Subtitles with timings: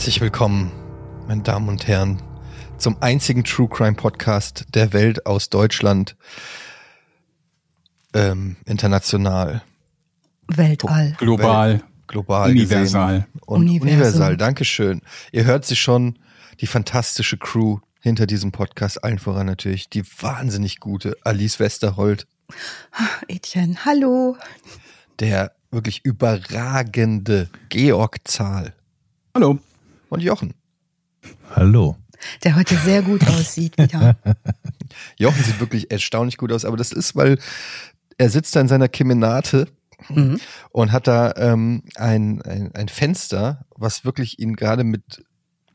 [0.00, 0.72] Herzlich willkommen,
[1.28, 2.22] meine Damen und Herren,
[2.78, 6.16] zum einzigen True Crime Podcast der Welt aus Deutschland,
[8.14, 9.60] ähm, international,
[10.48, 11.14] Weltall.
[11.18, 11.82] Global.
[12.06, 13.26] global Universal.
[13.44, 13.88] und Universum.
[13.90, 14.36] universal.
[14.38, 15.02] Dankeschön.
[15.32, 16.18] Ihr hört sie schon,
[16.62, 22.26] die fantastische Crew hinter diesem Podcast, allen voran natürlich die wahnsinnig gute Alice Westerholt,
[23.28, 24.38] Etienne, hallo.
[25.18, 28.72] der wirklich überragende Georg Zahl
[29.34, 29.58] Hallo.
[30.10, 30.54] Und Jochen.
[31.54, 31.96] Hallo.
[32.44, 34.16] Der heute sehr gut aussieht wieder.
[35.16, 37.38] Jochen sieht wirklich erstaunlich gut aus, aber das ist, weil
[38.18, 39.66] er sitzt da in seiner Kemenate
[40.08, 40.40] Mhm.
[40.70, 45.02] und hat da ähm, ein, ein, ein Fenster, was wirklich ihn gerade mit,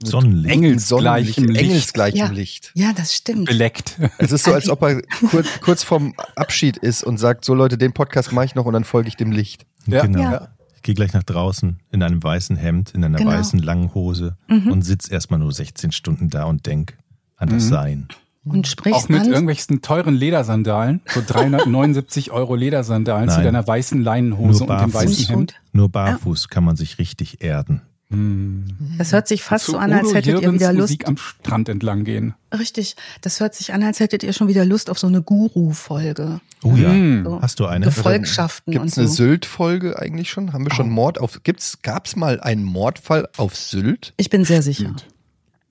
[0.01, 0.51] mit Sonnenlicht.
[0.55, 1.61] Engelsgleichem Licht.
[1.61, 2.27] engelsgleichem Ja.
[2.29, 2.71] Licht.
[2.73, 3.45] Ja, das stimmt.
[3.45, 3.99] Beleckt.
[4.17, 7.77] Es ist so, als ob er kurz, kurz vorm Abschied ist und sagt, so Leute,
[7.77, 9.67] den Podcast mache ich noch und dann folge ich dem Licht.
[9.85, 10.01] Ja.
[10.01, 10.19] Genau.
[10.19, 10.54] Ja.
[10.85, 13.31] Gehe gleich nach draußen in einem weißen Hemd, in einer Genau.
[13.31, 14.71] weißen langen Hose Mhm.
[14.71, 16.95] und sitz erstmal nur 16 Stunden da und denk
[17.37, 17.69] an das Mhm.
[17.69, 18.07] Sein.
[18.43, 21.01] Und sprichst Auch mit ganz, irgendwelchen teuren Ledersandalen.
[21.07, 23.45] So 379 Euro Ledersandalen zu Nein.
[23.45, 25.55] deiner weißen Leinenhose und dem weißen Hemd.
[25.73, 27.81] Nur barfuß kann man sich richtig erden.
[28.11, 28.65] Hm.
[28.99, 30.81] das hört sich fast so an, als hättet ihr Jürgens wieder Lust.
[30.91, 32.35] Musik am Strand entlang gehen.
[32.57, 32.95] Richtig.
[33.21, 36.39] Das hört sich an, als hättet ihr schon wieder Lust auf so eine Guru-Folge.
[36.63, 36.91] Oh ja.
[36.91, 37.23] Hm.
[37.25, 37.41] So.
[37.41, 37.85] Hast du eine?
[37.85, 39.13] Gefolgschaften Gibt und es eine so.
[39.15, 40.53] Sylt-Folge eigentlich schon?
[40.53, 40.93] Haben wir schon Oh.
[40.93, 41.41] Mord auf.
[41.43, 44.13] Gibt's, gab's mal einen Mordfall auf Sylt?
[44.17, 44.93] Ich bin sehr sicher.
[44.93, 45.05] Bestimmt.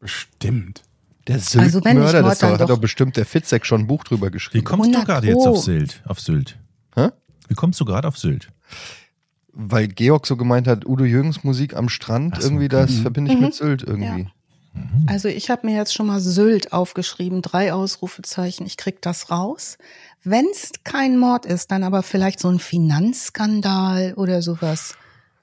[0.00, 0.82] Bestimmt.
[1.28, 4.26] Der Also Sylt-Mörder, das war, dann hat doch- bestimmt der Fitzek schon ein Buch drüber
[4.26, 4.64] Wie geschrieben.
[4.64, 6.02] kommst du 100 gerade jetzt auf Sylt?
[6.06, 6.58] Auf Sylt?
[6.96, 7.08] Hä?
[7.48, 8.48] Wie kommst du gerade auf Sylt?
[9.56, 12.76] Weil Georg so gemeint hat, Udo Jürgens Musik am Strand, so, irgendwie okay.
[12.86, 13.44] das verbinde ich Mhm.
[13.44, 14.26] mit Sylt irgendwie.
[15.06, 18.66] Also ich habe mir jetzt schon mal Sylt aufgeschrieben, drei Ausrufezeichen.
[18.66, 19.78] Ich krieg das raus.
[20.24, 24.94] Wenn es kein Mord ist, dann aber vielleicht so ein Finanzskandal oder sowas.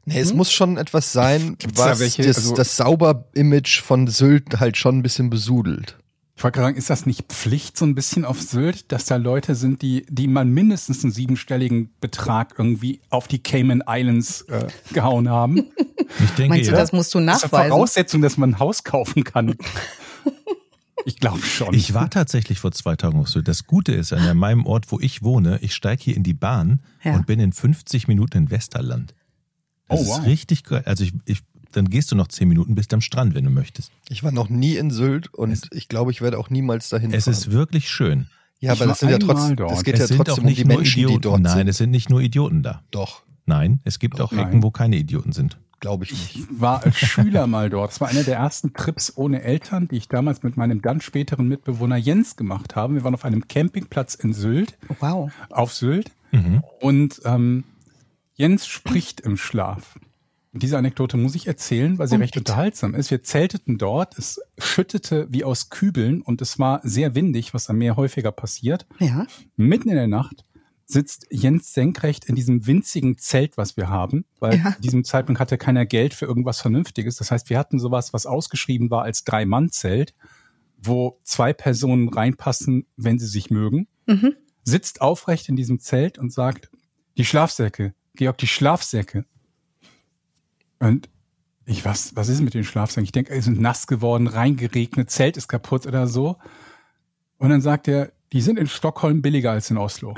[0.05, 4.07] Nee, es muss schon etwas sein, Gibt's da was welche, das, also- das Sauber-Image von
[4.07, 5.97] Sylt halt schon ein bisschen besudelt.
[6.41, 9.17] Ich wollte gerade sagen, ist das nicht Pflicht so ein bisschen auf Sylt, dass da
[9.17, 14.65] Leute sind, die, die mal mindestens einen siebenstelligen Betrag irgendwie auf die Cayman Islands äh,
[14.91, 15.67] gehauen haben?
[16.19, 16.79] Ich denke Meinst du, ja.
[16.79, 17.69] das musst du Das ist eine nachweisen?
[17.69, 19.55] Voraussetzung, dass man ein Haus kaufen kann.
[21.05, 21.75] Ich glaube schon.
[21.75, 23.47] Ich war tatsächlich vor zwei Tagen auf Sylt.
[23.47, 26.81] Das Gute ist, an meinem Ort, wo ich wohne, ich steige hier in die Bahn
[27.03, 27.13] Ja.
[27.13, 29.13] und bin in 50 Minuten in Westerland.
[29.87, 30.19] Das Oh, wow.
[30.19, 30.81] ist richtig geil.
[30.85, 31.41] Also ich, ich,
[31.71, 33.91] dann gehst du noch 10 Minuten, bist am Strand, wenn du möchtest.
[34.09, 37.13] Ich war noch nie in Sylt und Es- ich glaube, ich werde auch niemals dahin
[37.13, 37.33] Es fahren.
[37.33, 38.27] ist wirklich schön.
[38.59, 39.71] ja, Ich aber das sind ja trotzdem, dort.
[39.71, 41.15] das geht es ja sind trotzdem auch um nicht die nur Menschen, Idioten.
[41.15, 41.67] die dort Nein, sind.
[41.67, 42.83] es sind nicht nur Idioten da.
[42.91, 44.47] Doch, Nein, es gibt auch Nein.
[44.49, 45.57] Ecken, wo keine Idioten sind.
[45.79, 46.35] glaube ich nicht.
[46.35, 47.89] Ich war als Schüler mal dort.
[47.91, 51.47] Das war einer der ersten Trips ohne Eltern, die ich damals mit meinem dann späteren
[51.47, 52.93] Mitbewohner Jens gemacht habe.
[52.93, 55.31] Wir waren auf einem Campingplatz in Sylt, Wow.
[55.49, 56.11] auf Sylt.
[56.31, 56.63] Mhm.
[56.81, 57.63] Und ähm,
[58.35, 59.97] Jens spricht im Schlaf.
[60.53, 62.49] Und Diese Anekdote muss ich erzählen, weil sie recht Unbedingt.
[62.49, 63.09] unterhaltsam ist.
[63.09, 67.77] Wir zelteten dort, es schüttete wie aus Kübeln und es war sehr windig, was am
[67.77, 68.85] Meer häufiger passiert.
[68.99, 69.25] Ja.
[69.55, 70.43] Mitten in der Nacht
[70.85, 74.73] sitzt Jens senkrecht in diesem winzigen Zelt, was wir haben, weil Ja.
[74.75, 77.15] zu diesem Zeitpunkt hatte keiner Geld für irgendwas Vernünftiges.
[77.15, 80.13] Das heißt, wir hatten sowas, was ausgeschrieben war als Drei-Mann-Zelt,
[80.83, 84.35] wo zwei Personen reinpassen, wenn sie sich mögen, Mhm.
[84.63, 86.69] sitzt aufrecht in diesem Zelt und sagt,
[87.17, 89.23] die Schlafsäcke, Georg, die Schlafsäcke.
[90.81, 91.09] Und
[91.65, 93.05] ich, was, was ist mit den Schlafsäcken?
[93.05, 96.37] Ich denke, die sind nass geworden, reingeregnet, Zelt ist kaputt oder so.
[97.37, 100.15] Und dann sagt er, die sind in Stockholm billiger als in Oslo.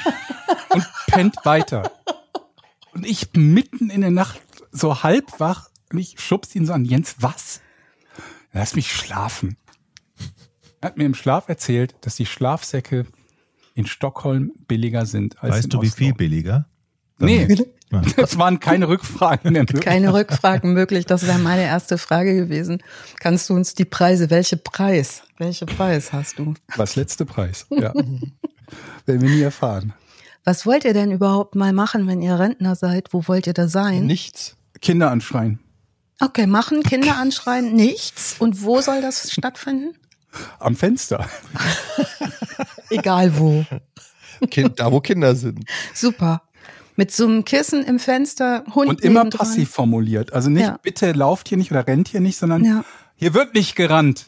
[0.70, 1.92] und pennt weiter.
[2.92, 4.40] Und ich mitten in der Nacht
[4.72, 7.60] so halb wach und ich schubs ihn so an, Jens, was?
[8.52, 9.56] Lass mich schlafen.
[10.80, 13.06] Er hat mir im Schlaf erzählt, dass die Schlafsäcke
[13.74, 15.96] in Stockholm billiger sind als in Weißt du, wie Oslo.
[15.96, 16.66] viel billiger?
[17.22, 17.56] Nee,
[18.16, 19.62] das waren keine Rückfragen mehr.
[19.62, 19.80] möglich.
[19.82, 21.06] Keine Rückfragen möglich.
[21.06, 22.82] Das wäre meine erste Frage gewesen.
[23.20, 26.54] Kannst du uns die Preise, welche Preis, welche Preis hast du?
[26.76, 27.66] Was letzte Preis?
[27.70, 27.92] Ja.
[29.06, 29.92] Werden wir nie erfahren.
[30.44, 33.12] Was wollt ihr denn überhaupt mal machen, wenn ihr Rentner seid?
[33.12, 34.06] Wo wollt ihr da sein?
[34.06, 34.56] Nichts.
[34.80, 35.60] Kinder anschreien.
[36.20, 38.36] Okay, machen, Kinder anschreien, nichts.
[38.38, 39.94] Und wo soll das stattfinden?
[40.58, 41.28] Am Fenster.
[42.90, 43.64] Egal wo.
[44.50, 45.64] Kind, da, wo Kinder sind.
[45.94, 46.42] Super.
[46.96, 49.46] Mit so einem Kissen im Fenster, Hund Und immer nebendran.
[49.46, 50.32] passiv formuliert.
[50.32, 50.78] Also nicht, Ja.
[50.82, 52.84] bitte lauft hier nicht oder rennt hier nicht, sondern Ja.
[53.16, 54.26] hier wird nicht gerannt.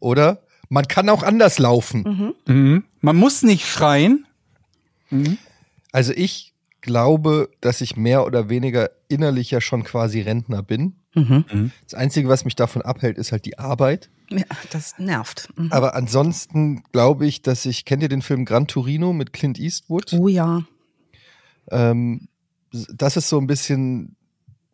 [0.00, 0.40] Oder?
[0.68, 2.34] Man kann auch anders laufen.
[2.46, 2.84] Mhm.
[3.00, 4.26] Man muss nicht schreien.
[5.92, 10.96] Also ich glaube, dass ich mehr oder weniger innerlich ja schon quasi Rentner bin.
[11.14, 11.70] Mhm.
[11.84, 14.08] Das Einzige, was mich davon abhält, ist halt die Arbeit.
[14.30, 15.50] Ja, das nervt.
[15.56, 15.68] Mhm.
[15.70, 20.14] Aber ansonsten glaube ich, dass ich, kennt ihr den Film Gran Torino mit Clint Eastwood?
[20.14, 20.62] Oh ja.
[21.70, 22.28] Ähm,
[22.72, 24.16] das ist so ein bisschen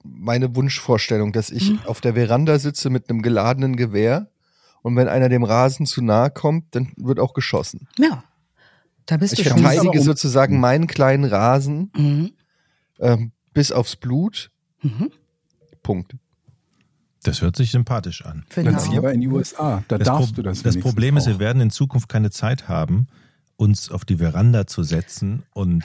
[0.05, 4.29] meine Wunschvorstellung, dass ich auf der Veranda sitze mit einem geladenen Gewehr
[4.82, 7.88] und wenn einer dem Rasen zu nahe kommt, dann wird auch geschossen.
[7.99, 8.23] Ja.
[9.06, 9.58] Da bist Ich du schon.
[9.58, 12.31] verteidige aber um- sozusagen meinen kleinen Rasen Mhm.
[13.00, 14.50] ähm, bis aufs Blut.
[14.82, 15.11] Mhm.
[15.82, 16.14] Punkt.
[17.25, 18.44] Das hört sich sympathisch an.
[18.49, 19.82] Finde Dann zieh aber in die USA.
[19.88, 21.38] Da Das, darfst Pro du das das Problem ist, wir auch.
[21.40, 23.08] werden in Zukunft keine Zeit haben,
[23.56, 25.85] uns auf die Veranda zu setzen und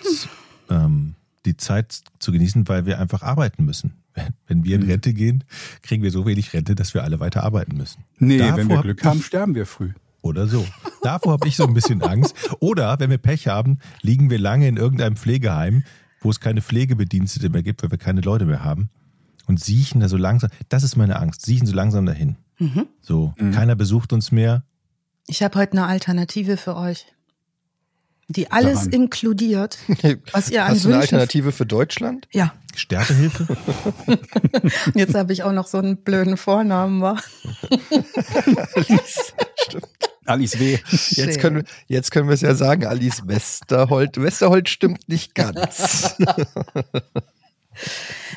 [0.69, 1.15] ähm,
[1.45, 3.93] die Zeit zu genießen, weil wir einfach arbeiten müssen.
[4.47, 4.89] Wenn wir in Mhm.
[4.91, 5.43] Rente gehen,
[5.81, 8.03] kriegen wir so wenig Rente, dass wir alle weiter arbeiten müssen.
[8.19, 9.91] Nee, Davor wenn wir Glück ich- haben, sterben wir früh.
[10.21, 10.65] Oder so.
[11.01, 12.33] Davor habe ich so ein bisschen Angst.
[12.61, 15.83] Oder wenn wir Pech haben, liegen wir lange in irgendeinem Pflegeheim,
[16.21, 18.89] wo es keine Pflegebedienstete mehr gibt, weil wir keine Leute mehr haben.
[19.47, 22.37] Und siechen da so langsam, das ist meine Angst, siechen so langsam dahin.
[22.57, 22.87] Mhm.
[23.01, 23.51] So, Mhm.
[23.51, 24.63] keiner besucht uns mehr.
[25.27, 27.05] Ich habe heute eine Alternative für euch.
[28.29, 28.91] Die alles Daran.
[28.93, 29.77] inkludiert,
[30.31, 31.15] was ihr an Hast du eine Wünschen.
[31.15, 32.27] Alternative für Deutschland?
[32.31, 33.45] Ja, Sterbehilfe?
[34.95, 37.01] jetzt habe ich auch noch so einen blöden Vornamen.
[37.01, 37.21] War.
[40.25, 40.77] Alice W.
[41.11, 44.19] Jetzt können, wir- jetzt können wir es ja sagen, Alice Westerholt.
[44.21, 46.15] Westerholt stimmt nicht ganz.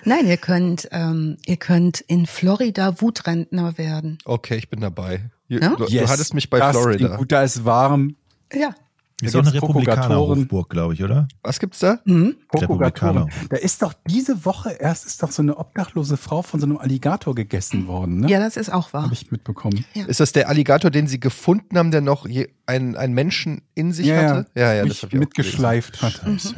[0.05, 4.19] Nein, ihr könnt, ähm, ihr könnt in Florida Wutrentner werden.
[4.25, 5.31] Okay, ich bin dabei.
[5.49, 5.77] Du, Ja?
[5.77, 7.17] du, du hattest mich bei Florida.
[7.17, 8.17] Gut, da ist warm.
[8.53, 8.75] Ja.
[9.23, 9.55] Ist auch eine.
[9.55, 11.27] Republikaner-Hochburg, glaube ich, oder?
[11.43, 12.01] Was gibt's da?
[12.05, 12.37] Mhm.
[12.53, 13.27] Republikaner.
[13.49, 16.77] Da ist doch diese Woche erst ist doch so eine obdachlose Frau von so einem
[16.77, 18.29] Alligator gegessen worden, ne?
[18.29, 19.05] Ja, das ist auch wahr.
[19.05, 19.87] Habe ich mitbekommen.
[19.95, 20.05] Ja.
[20.05, 23.93] Ist das der Alligator, den sie gefunden haben, der noch je, einen, einen Menschen in
[23.95, 24.51] sich hatte?
[24.55, 26.13] Ja, ja, ich auch mitgeschleift hat.
[26.13, 26.55] Scheiße.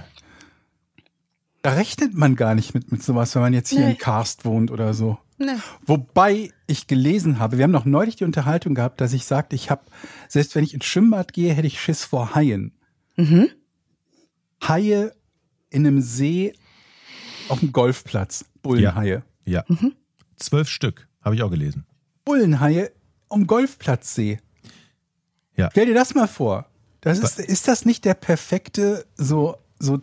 [1.62, 3.90] Da rechnet man gar nicht mit, mit sowas, wenn man jetzt hier Nee.
[3.92, 5.18] in Karst wohnt oder so.
[5.38, 5.56] Nee.
[5.86, 9.70] Wobei ich gelesen habe, wir haben noch neulich die Unterhaltung gehabt, dass ich sagte, ich
[9.70, 9.82] habe,
[10.28, 12.72] selbst wenn ich ins Schwimmbad gehe, hätte ich Schiss vor Haien.
[13.16, 13.48] Mhm.
[14.66, 15.14] Haie
[15.70, 16.52] in einem See
[17.48, 18.46] auf dem Golfplatz.
[18.62, 19.22] Bullenhaie.
[19.44, 19.64] Ja.
[19.68, 19.94] Mhm.
[20.36, 21.86] Zwölf Stück, habe ich auch gelesen.
[22.24, 22.90] Bullenhaie
[23.28, 24.40] am Golfplatzsee.
[25.56, 25.68] Ja.
[25.70, 26.66] Stell dir das mal vor.
[27.00, 30.00] Das ist, ist das nicht der perfekte, so, so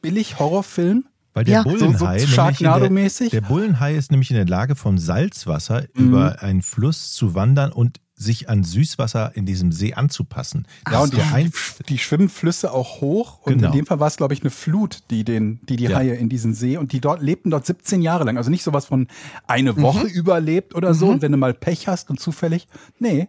[0.00, 1.06] billig Horrorfilm?
[1.34, 1.62] Weil der Ja.
[1.62, 6.04] Bullenhai, So- so der, der Bullenhai ist nämlich in der Lage, vom Salzwasser Mhm.
[6.08, 10.66] über einen Fluss zu wandern und sich an Süßwasser in diesem See anzupassen.
[10.88, 11.50] Ja, und die, ein,
[11.88, 13.40] die schwimmen Flüsse auch hoch.
[13.42, 13.68] Und Genau.
[13.72, 15.96] in dem Fall war es, glaube ich, eine Flut, die den, die, die Ja.
[15.96, 18.36] Haie in diesen See und die dort lebten dort 17 Jahre lang.
[18.36, 19.08] Also nicht sowas von
[19.48, 21.08] eine Woche überlebt oder so.
[21.08, 22.68] Und wenn du mal Pech hast und zufällig,
[23.00, 23.28] nee,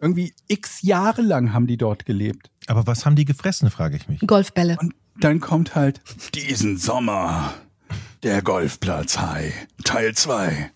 [0.00, 2.50] irgendwie x Jahre lang haben die dort gelebt.
[2.68, 4.20] aber was haben die gefressen, frage ich mich.
[4.20, 4.76] Golfbälle.
[4.80, 6.00] Und dann kommt halt
[6.34, 7.54] diesen Sommer
[8.22, 9.52] der Golfplatzhai
[9.84, 10.70] Teil 2.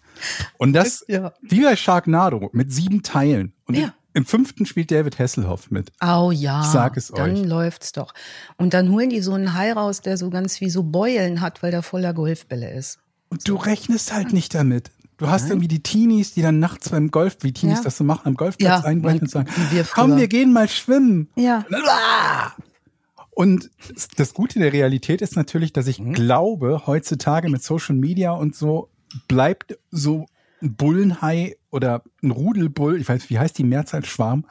[0.58, 1.32] Und das Ja.
[1.42, 3.52] wie bei Sharknado mit sieben Teilen.
[3.66, 3.94] Und Ja.
[4.14, 5.92] im fünften spielt David Hasselhoff mit.
[6.02, 6.60] Oh ja.
[6.62, 7.44] Ich sag es dann euch.
[7.44, 8.14] läuft's doch.
[8.56, 11.62] Und dann holen die so einen Hai raus, der so ganz wie so Beulen hat,
[11.62, 12.98] weil der voller Golfbälle ist.
[13.28, 14.90] Und du rechnest halt nicht damit.
[15.18, 17.84] Du hast irgendwie die Teenies, die dann nachts beim Golf, wie Teenies Ja.
[17.84, 21.28] das so machen, am Golfplatz Ja, einbrechen und sagen, wir komm, wir gehen mal schwimmen.
[21.36, 21.64] Ja.
[21.70, 22.52] Dann!
[23.36, 23.70] Und
[24.16, 25.90] das Gute der Realität ist natürlich, dass Mhm.
[25.90, 28.88] ich glaube, heutzutage mit Social Media und so
[29.28, 30.24] bleibt so
[30.62, 34.46] ein Bullenhai oder ein Rudelbull, ich weiß, wie heißt die Mehrzahl, Schwarm,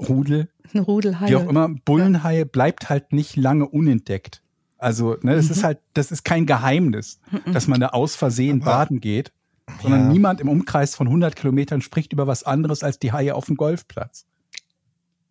[0.00, 1.28] Rudel, Ein Rudelhai.
[1.28, 4.42] wie auch immer, Bullenhaie bleibt halt nicht lange unentdeckt.
[4.78, 5.50] Also, ne, das Mhm.
[5.52, 7.20] ist halt, das ist kein Geheimnis,
[7.52, 9.30] dass man da aus Versehen baden geht,
[9.80, 10.08] sondern Ja.
[10.08, 13.56] niemand im Umkreis von 100 Kilometern spricht über was anderes als die Haie auf dem
[13.56, 14.26] Golfplatz.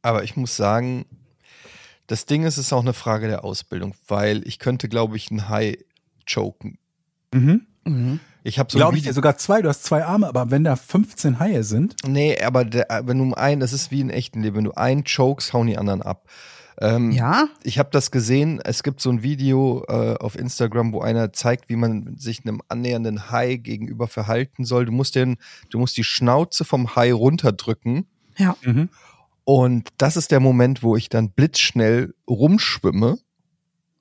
[0.01, 1.05] Aber ich muss sagen,
[2.07, 5.29] das Ding ist, es ist auch eine Frage der Ausbildung, weil ich könnte, glaube ich,
[5.29, 5.77] einen Hai
[6.25, 6.77] choken.
[7.33, 7.67] Mhm.
[7.85, 8.19] Mhm.
[8.43, 10.77] Ich habe so Glaube ich dir sogar zwei, du hast zwei Arme, aber wenn da
[10.77, 14.55] 15 Haie sind, Nee, aber der, wenn du einen, das ist wie in echten Leben,
[14.55, 16.29] wenn du einen chokes, hauen die anderen ab.
[16.79, 17.49] Ähm, Ja.
[17.63, 21.67] Ich habe das gesehen, es gibt so ein Video äh, auf Instagram, wo einer zeigt,
[21.67, 24.85] wie man sich einem annähernden Hai gegenüber verhalten soll.
[24.85, 25.37] Du musst den,
[25.69, 28.07] du musst die Schnauze vom Hai runterdrücken.
[28.37, 28.55] Ja.
[29.49, 33.17] Und das ist der Moment, wo ich dann blitzschnell rumschwimme,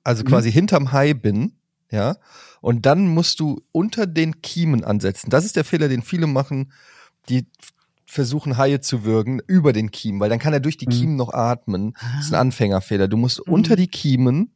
[0.03, 0.27] also Mhm.
[0.27, 1.53] quasi hinterm Hai bin,
[1.89, 2.17] ja.
[2.59, 5.29] Und dann musst du unter den Kiemen ansetzen.
[5.29, 6.73] Das ist der Fehler, den viele machen,
[7.29, 7.47] die
[8.05, 10.91] versuchen Haie zu würgen über den Kiemen, weil dann kann er durch die Mhm.
[10.91, 11.93] Kiemen noch atmen.
[12.17, 13.07] Das ist ein Anfängerfehler.
[13.07, 13.53] Du musst Mhm.
[13.53, 14.51] unter die Kiemen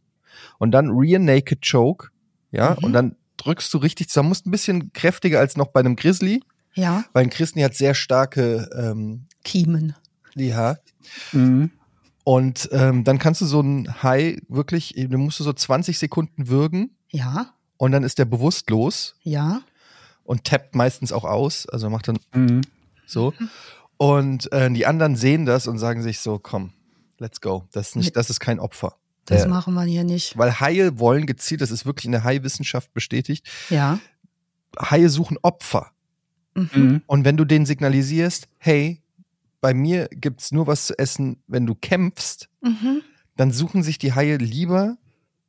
[0.60, 2.10] und dann Rear Naked Choke,
[2.52, 2.84] ja, Mhm.
[2.84, 4.28] und dann drückst du richtig zusammen.
[4.28, 6.44] Musst ein bisschen kräftiger als noch bei einem Grizzly,
[6.74, 7.06] Ja.
[7.14, 9.96] weil ein Grizzly hat sehr starke ähm, Kiemen.
[10.36, 10.78] Ja,
[11.32, 11.72] mhm.
[12.24, 16.48] und ähm, dann kannst du so einen Hai wirklich, du musst du so 20 Sekunden
[16.48, 17.54] würgen Ja.
[17.78, 19.62] und dann ist der bewusstlos Ja.
[20.24, 22.62] und tappt meistens auch aus, also macht dann Mhm.
[23.06, 23.34] so.
[23.98, 26.74] Und äh, die anderen sehen das und sagen sich so, komm,
[27.20, 27.66] let's go.
[27.72, 28.96] Das ist nicht, das ist kein Opfer.
[29.26, 30.36] Das Äh, machen wir hier nicht.
[30.38, 34.00] weil Haie wollen gezielt, das ist wirklich in der Haiwissenschaft bestätigt, Ja.
[34.80, 35.92] Haie suchen Opfer.
[36.56, 37.02] Mhm.
[37.06, 39.02] Und wenn du denen signalisierst, hey,
[39.62, 43.02] bei mir gibt's nur was zu essen, wenn du kämpfst, Mhm.
[43.38, 44.98] dann suchen sich die Haie lieber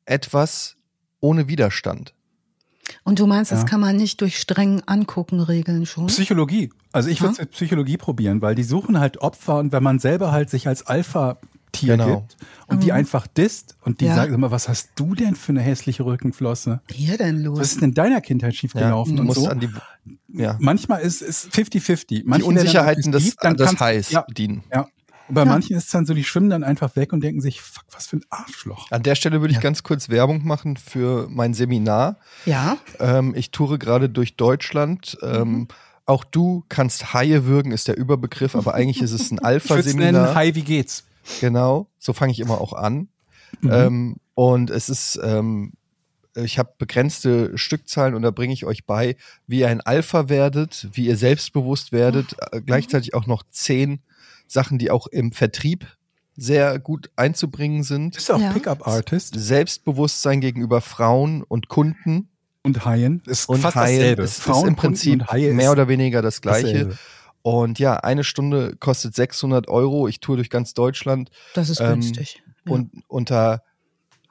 [0.05, 0.77] etwas
[1.21, 2.15] ohne Widerstand.
[3.05, 3.67] Und du meinst, das Ja.
[3.67, 6.07] kann man nicht durch streng angucken regeln schon?
[6.09, 6.71] Psychologie.
[6.93, 9.99] Also ich würde es mit Psychologie probieren, weil die suchen halt Opfer und wenn man
[9.99, 10.87] selber halt sich als
[11.73, 12.21] Alpha-Tier Genau.
[12.21, 12.37] gibt
[12.69, 12.93] und die Mhm.
[12.93, 14.15] einfach disst und die Ja.
[14.15, 16.81] sagen immer, was hast du denn für eine hässliche Rückenflosse?
[16.91, 17.59] Hier denn los?
[17.59, 19.49] Was ist denn in deiner Kindheit schiefgelaufen du und so?
[19.49, 19.69] an die,
[20.33, 22.25] ja, Manchmal ist es 50-50.
[22.39, 24.63] die Unsicherheiten dann des, lieb, dann kannst- Hais Ja, bedienen.
[24.73, 24.87] ja.
[25.29, 25.45] Und bei Ja.
[25.47, 28.07] manchen ist es dann so, die schwimmen dann einfach weg und denken sich, fuck, was
[28.07, 28.91] für ein Arschloch.
[28.91, 29.63] An der Stelle würde ich Ja.
[29.63, 32.17] ganz kurz Werbung machen für mein Seminar.
[32.45, 32.77] ja.
[32.99, 35.17] Ähm, ich toure gerade durch Deutschland.
[35.23, 35.69] Ähm,
[36.05, 39.91] Auch du kannst Haie würgen, ist der Überbegriff, aber eigentlich ist es ein Ich würde
[39.97, 40.35] nennen, Alpha-Seminar.
[40.35, 41.05] hi, wie geht's?
[41.41, 43.09] Genau, so fange ich immer auch an.
[43.61, 43.71] Mhm.
[43.73, 45.73] Ähm, und es ist, ähm,
[46.35, 50.89] ich habe begrenzte Stückzahlen und da bringe ich euch bei, wie ihr ein Alpha werdet,
[50.93, 54.01] wie ihr selbstbewusst werdet, äh, gleichzeitig auch noch zehn
[54.47, 55.87] Sachen, die auch im Vertrieb
[56.37, 58.15] sehr gut einzubringen sind.
[58.15, 58.53] Bist du auch Ja.
[58.53, 62.29] Pickup-Artist Selbstbewusstsein gegenüber Frauen und Kunden
[62.63, 63.23] und Haien?
[63.27, 64.23] Ist und fast Haie dasselbe.
[64.23, 66.73] ist, ist Frauen, im Kunden Prinzip und Haie mehr ist oder weniger das Gleiche.
[66.73, 66.99] dasselbe.
[67.43, 70.07] Und ja, eine Stunde kostet 600 Euro.
[70.09, 72.43] Ich tour durch ganz Deutschland Das ist Ähm, günstig.
[72.65, 72.73] Ja.
[72.75, 73.63] und unter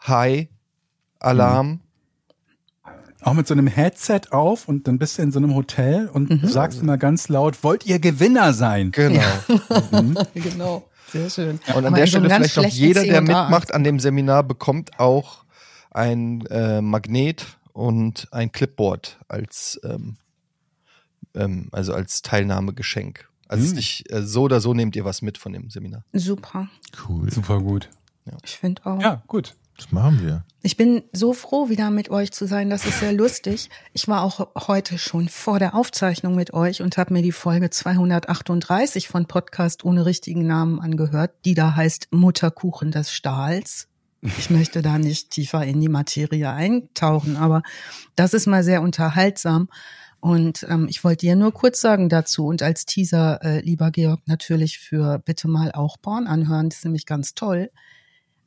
[0.08, 0.48] High
[1.20, 1.82] Alarm.
[3.24, 6.30] Auch mit so einem Headset auf und dann bist du in so einem Hotel und
[6.30, 6.48] Mhm.
[6.48, 8.92] sagst immer ganz laut, wollt ihr Gewinner sein?
[8.92, 9.22] Genau.
[9.92, 10.18] Mhm.
[10.34, 10.88] genau.
[11.12, 11.60] Sehr schön.
[11.68, 14.42] Und an Aber der so Stelle ganz vielleicht noch jeder, der mitmacht an dem Seminar,
[14.44, 15.44] bekommt auch
[15.92, 20.16] ein äh, Magnet und ein Clipboard als ähm,
[21.36, 23.28] ähm, also als Teilnahmegeschenk.
[23.48, 23.76] Also Hm.
[23.76, 26.04] nicht, äh, so oder so nehmt ihr was mit von dem Seminar.
[26.14, 26.70] Super.
[27.08, 27.32] Cool.
[27.32, 27.90] Super gut.
[28.46, 29.02] Ich finde auch.
[29.02, 29.56] Ja, gut.
[29.78, 30.46] Das machen wir.
[30.62, 32.70] Ich bin so froh, wieder mit euch zu sein.
[32.70, 33.70] Das ist sehr lustig.
[33.94, 37.72] Ich war auch heute schon vor der Aufzeichnung mit euch und habe mir die Folge
[37.72, 43.88] 238 von Podcast ohne richtigen Namen angehört, die da heißt Mutterkuchen des Stahls.
[44.22, 47.64] Ich möchte da nicht tiefer in die Materie eintauchen, aber
[48.16, 49.68] das ist mal sehr unterhaltsam.
[50.22, 54.22] Und ähm, ich wollte dir nur kurz sagen dazu und als Teaser, äh, lieber Georg,
[54.28, 56.70] natürlich für bitte mal auch Porn anhören.
[56.70, 57.72] Das ist nämlich ganz toll.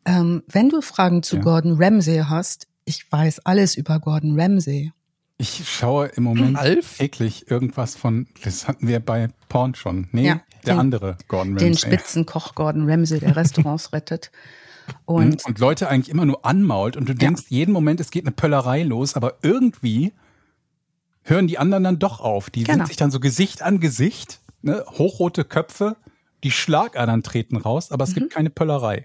[0.06, 1.42] Ähm, wenn du Fragen zu Ja.
[1.42, 4.92] Gordon Ramsay hast, ich weiß alles über Gordon Ramsay.
[5.36, 6.98] Ich schaue im Moment Alf?
[6.98, 10.06] täglich irgendwas von, das hatten wir bei Porn schon.
[10.12, 11.90] Nee, Ja, der den- andere Gordon Den Ramsay.
[11.90, 14.30] Spitzenkoch Gordon Ramsay, der Restaurants rettet.
[15.06, 18.24] Und und, und Leute eigentlich immer nur anmault und du denkst jeden Moment, es geht
[18.26, 20.12] eine Pöllerei los, aber irgendwie
[21.24, 22.48] hören die anderen dann doch auf.
[22.50, 22.78] Die Genau.
[22.78, 25.96] sind sich dann so Gesicht an Gesicht, ne, hochrote Köpfe,
[26.44, 28.14] die Schlagadern treten raus, aber es Mhm.
[28.14, 29.04] gibt keine Pöllerei.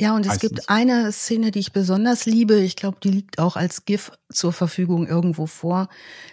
[0.00, 0.50] ja, und es meistens.
[0.50, 2.56] gibt eine Szene, die ich besonders liebe.
[2.58, 5.88] Ich glaube, die liegt auch als GIF zur Verfügung irgendwo vor.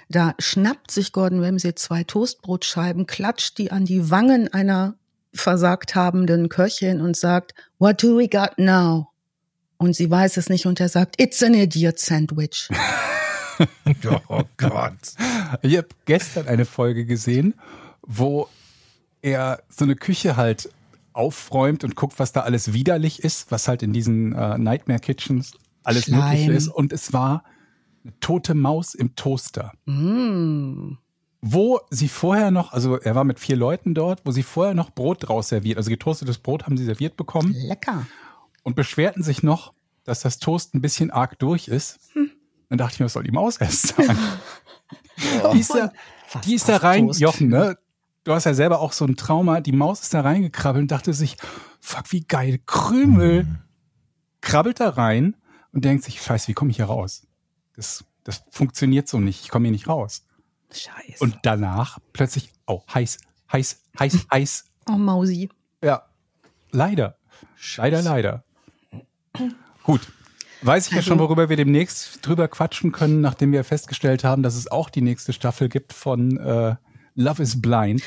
[0.09, 4.95] Da schnappt sich Gordon Ramsay zwei Toastbrotscheiben, klatscht die an die Wangen einer
[5.35, 9.09] versagt habenden Köchin und sagt, What do we got now?
[9.77, 12.69] Und sie weiß es nicht und er sagt, It's an idiot sandwich.
[14.29, 15.13] Oh Gott.
[15.61, 17.55] Ich habe gestern eine Folge gesehen,
[18.01, 18.47] wo
[19.21, 20.69] er so eine Küche halt
[21.13, 25.53] aufräumt und guckt, was da alles widerlich ist, was halt in diesen äh, Nightmare Kitchens
[25.83, 26.21] alles Schleim.
[26.21, 26.67] Mögliche ist.
[26.67, 27.43] Und es war
[28.03, 29.73] eine tote Maus im Toaster.
[29.85, 30.93] Mm.
[31.41, 34.91] Wo sie vorher noch, also er war mit vier Leuten dort, wo sie vorher noch
[34.91, 38.05] Brot draus serviert, also getoastetes Brot haben sie serviert bekommen Lecker.
[38.63, 39.73] und beschwerten sich noch,
[40.03, 41.99] dass das Toast ein bisschen arg durch ist.
[42.69, 44.17] Dann dachte ich mir, was soll die Maus erst sagen?
[45.53, 45.91] die ist da,
[46.45, 47.77] die ist da rein, Toast Jochen, ne?
[48.23, 49.61] Du hast ja selber auch so ein Trauma.
[49.61, 51.37] Die Maus ist da reingekrabbelt und dachte sich,
[51.79, 53.47] fuck, wie geil, Krümel.
[54.41, 55.35] Krabbelt da rein
[55.73, 57.27] und denkt sich, scheiße, wie komme ich hier raus?
[57.75, 60.25] Das, das funktioniert so nicht, ich komme hier nicht raus.
[60.71, 61.23] Scheiße.
[61.23, 63.17] Und danach plötzlich, oh, heiß,
[63.51, 64.65] heiß, heiß, heiß.
[64.89, 65.49] oh, Mausi.
[65.83, 66.03] Ja,
[66.71, 67.17] leider.
[67.77, 68.43] Leider, leider.
[69.83, 70.01] Gut.
[70.61, 74.43] Weiß ich ja Also- schon, worüber wir demnächst drüber quatschen können, nachdem wir festgestellt haben,
[74.43, 76.75] dass es auch die nächste Staffel gibt von äh,
[77.15, 78.01] Love is Blind.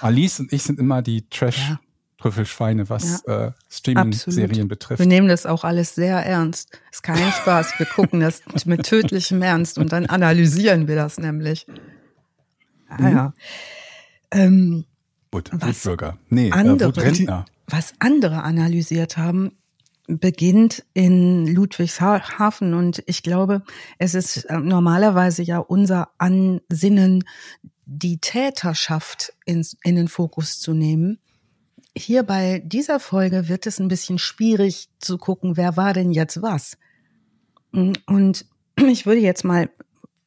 [0.00, 5.00] Alice und ich sind immer die Trash-Trüffelschweine, was äh, Streaming-Serien betrifft.
[5.00, 6.78] Wir nehmen das auch alles sehr ernst.
[6.92, 7.78] Ist kein Spaß.
[7.78, 11.66] Wir gucken das mit tödlichem Ernst und dann analysieren wir das nämlich.
[12.88, 13.32] Ah, ja.
[14.30, 14.84] ähm,
[15.32, 16.16] Wut, was Wutbürger.
[16.30, 17.44] Nee, äh, andere- Wutrentner.
[17.66, 19.52] was andere analysiert haben,
[20.08, 23.62] beginnt in Ludwigshafen und ich glaube,
[23.98, 27.24] es ist äh, normalerweise ja unser Ansinnen,
[27.84, 31.18] die Täterschaft ins, in den Fokus zu nehmen.
[31.96, 36.42] Hier bei dieser Folge wird es ein bisschen schwierig zu gucken, wer war denn jetzt
[36.42, 36.78] was.
[37.72, 38.46] Und
[38.76, 39.70] ich würde jetzt mal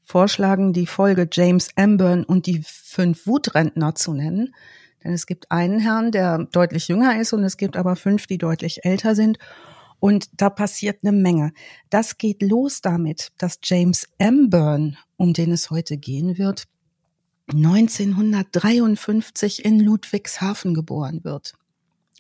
[0.04, 4.54] vorschlagen, die Folge James Amburn und die fünf Wutrentner zu nennen.
[5.04, 8.38] Denn es gibt einen Herrn, der deutlich jünger ist und es gibt aber fünf, die
[8.38, 9.40] deutlich älter sind.
[10.00, 11.52] Und da passiert eine Menge.
[11.90, 16.68] Das geht los damit, dass James Amburn, um den es heute gehen wird,
[17.54, 21.54] 1953 in Ludwigshafen geboren wird.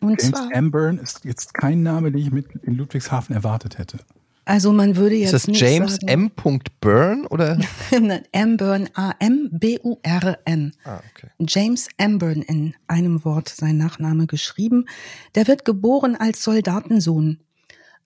[0.01, 3.99] Und James zwar, Amburn ist jetzt kein Name, den ich mit in Ludwigshafen erwartet hätte.
[4.45, 6.31] Also man würde jetzt ist das James sagen, M.
[6.79, 7.59] Burn oder
[8.31, 8.57] M.
[8.57, 10.73] Burn A M B U R N.
[10.83, 11.27] Ah, okay.
[11.39, 14.87] James Amburn in einem Wort sein Nachname geschrieben.
[15.35, 17.39] Der wird geboren als Soldatensohn.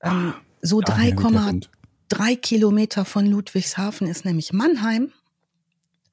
[0.04, 5.12] Ähm, so 3,3 Kilometer von Ludwigshafen ist nämlich Mannheim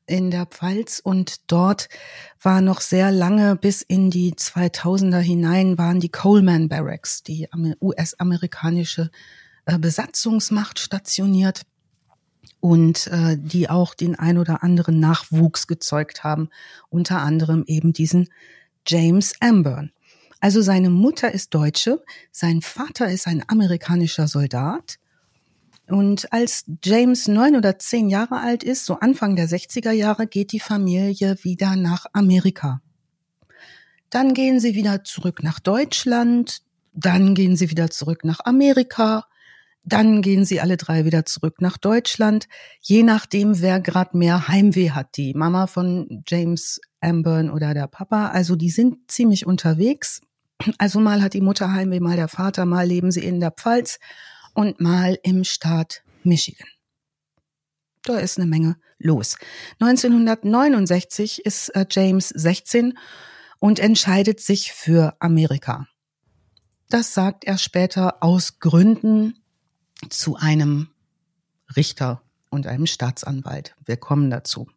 [0.07, 1.89] in der Pfalz und dort
[2.41, 7.49] war noch sehr lange bis in die 2000er hinein waren die Coleman Barracks, die
[7.81, 9.11] US-amerikanische
[9.65, 11.63] Besatzungsmacht stationiert
[12.61, 16.49] und äh, die auch den ein oder anderen Nachwuchs gezeugt haben,
[16.91, 18.29] unter anderem eben diesen
[18.87, 19.93] James Amburn.
[20.41, 24.99] Also seine Mutter ist Deutsche, sein Vater ist ein amerikanischer Soldat.
[25.89, 30.53] Und als James neun oder zehn Jahre alt ist, so Anfang der 60er Jahre, geht
[30.53, 32.81] die Familie wieder nach Amerika.
[34.11, 39.27] Dann gehen sie wieder zurück nach Deutschland, dann gehen sie wieder zurück nach Amerika,
[39.85, 42.47] dann gehen sie alle drei wieder zurück nach Deutschland,
[42.81, 48.29] je nachdem, wer gerade mehr Heimweh hat, die Mama von James Amburn oder der Papa.
[48.29, 50.21] Also die sind ziemlich unterwegs.
[50.79, 53.99] Also mal hat die Mutter Heimweh, mal der Vater, mal leben sie in der Pfalz
[54.55, 56.69] und mal im Staat Michigan.
[58.05, 59.37] Da ist eine Menge los.
[59.81, 62.97] 1969 ist äh, James 16
[63.59, 65.87] und entscheidet sich für Amerika.
[66.89, 69.42] Das sagt er später aus Gründen
[70.09, 70.89] zu einem
[71.77, 73.75] Richter und einem Staatsanwalt.
[73.85, 74.69] Wir kommen dazu.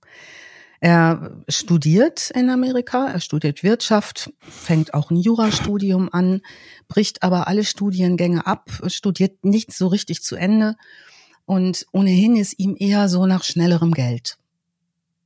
[0.80, 6.42] Er studiert in Amerika, er studiert Wirtschaft, fängt auch ein Jurastudium an,
[6.88, 10.76] bricht aber alle Studiengänge ab, studiert nicht so richtig zu Ende
[11.46, 14.38] und ohnehin ist ihm eher so nach schnellerem Geld.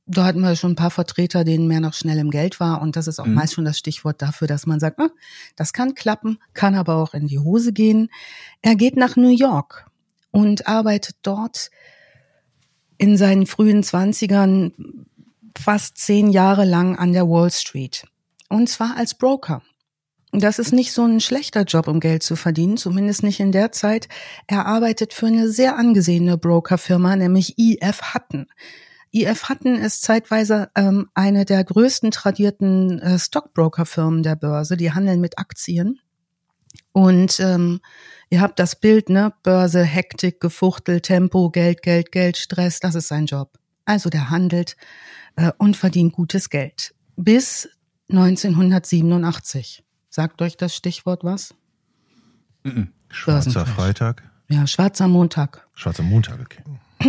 [0.06, 3.06] Da hatten wir schon ein paar Vertreter, denen mehr nach schnellem Geld war und das
[3.06, 3.34] ist auch mhm.
[3.34, 5.10] meist schon das Stichwort dafür, dass man sagt, ah,
[5.56, 8.08] das kann klappen, kann aber auch in die Hose gehen.
[8.62, 9.89] Er geht nach New York
[10.30, 11.70] und arbeitet dort
[12.98, 15.06] in seinen frühen Zwanzigern
[15.58, 18.04] fast zehn Jahre lang an der Wall Street.
[18.48, 19.62] Und zwar als Broker.
[20.32, 23.72] Das ist nicht so ein schlechter Job, um Geld zu verdienen, zumindest nicht in der
[23.72, 24.08] Zeit.
[24.46, 28.46] Er arbeitet für eine sehr angesehene Brokerfirma, nämlich IF Hutton.
[29.12, 34.76] IF Hutton ist zeitweise ähm, eine der größten tradierten äh, Stockbrokerfirmen der Börse.
[34.76, 35.98] Die handeln mit Aktien.
[36.92, 37.80] Und ähm,
[38.30, 39.32] ihr habt das Bild, ne?
[39.42, 42.80] Börse, Hektik, Gefuchtel, Tempo, Geld, Geld, Geld, Stress.
[42.80, 43.58] Das ist sein Job.
[43.84, 44.76] Also der handelt
[45.36, 46.94] äh, und verdient gutes Geld.
[47.16, 47.68] Bis
[48.10, 49.84] 1987.
[50.08, 51.54] Sagt euch das Stichwort was?
[53.10, 54.22] Schwarzer Freitag.
[54.48, 55.66] Ja, schwarzer Montag.
[55.74, 56.62] Schwarzer Montag, okay.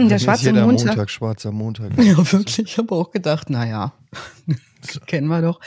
[0.10, 0.88] Der schwarze Montag.
[0.88, 1.10] Montag.
[1.10, 1.98] Schwarzer Montag.
[1.98, 2.60] Ja, wirklich.
[2.60, 3.94] Ich habe auch gedacht, na ja,
[5.06, 5.60] kennen wir doch.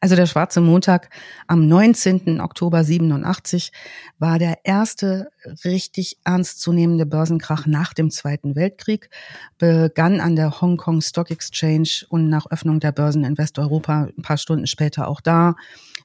[0.00, 1.10] Also der schwarze Montag
[1.46, 2.40] am 19.
[2.40, 3.72] Oktober 87
[4.18, 5.30] war der erste
[5.64, 9.10] richtig ernstzunehmende Börsenkrach nach dem Zweiten Weltkrieg,
[9.58, 14.22] begann an der Hong Kong Stock Exchange und nach Öffnung der Börsen in Westeuropa ein
[14.22, 15.54] paar Stunden später auch da,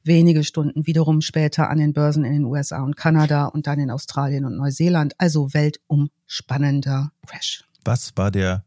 [0.03, 3.91] wenige Stunden wiederum später an den Börsen in den USA und Kanada und dann in
[3.91, 7.63] Australien und Neuseeland, also weltumspannender Crash.
[7.85, 8.63] Was war der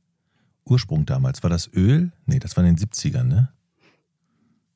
[0.65, 1.43] Ursprung damals?
[1.43, 2.13] War das Öl?
[2.27, 3.53] Nee, das war in den 70ern, ne?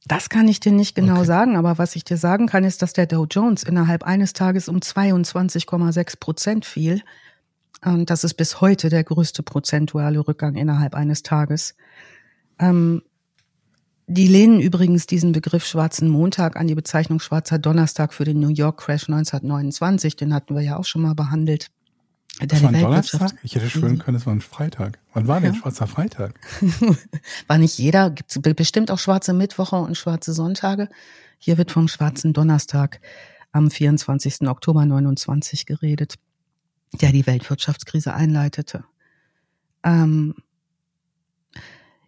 [0.07, 1.25] Das kann ich dir nicht genau okay.
[1.27, 4.69] sagen, aber was ich dir sagen kann, ist, dass der Dow Jones innerhalb eines Tages
[4.69, 7.03] um 22,6 Prozent fiel.
[7.85, 11.75] Und das ist bis heute der größte prozentuale Rückgang innerhalb eines Tages.
[12.59, 13.03] Ähm,
[14.07, 18.49] die lehnen übrigens diesen Begriff Schwarzen Montag an die Bezeichnung Schwarzer Donnerstag für den New
[18.49, 20.15] York Crash 1929.
[20.15, 21.71] Den hatten wir ja auch schon mal behandelt.
[22.41, 23.33] Das war ein Donnerstag?
[23.43, 24.99] Ich hätte schwören können, es war ein Freitag.
[25.15, 25.61] Wann war denn ja.
[25.61, 26.39] Schwarzer Freitag?
[27.47, 30.89] war nicht jeder, gibt bestimmt auch schwarze Mittwoche und schwarze Sonntage.
[31.39, 33.01] Hier wird vom schwarzen Donnerstag
[33.53, 34.43] am 24.
[34.49, 36.17] Oktober 29 geredet,
[37.01, 38.85] der die Weltwirtschaftskrise einleitete.
[39.83, 40.35] Ähm,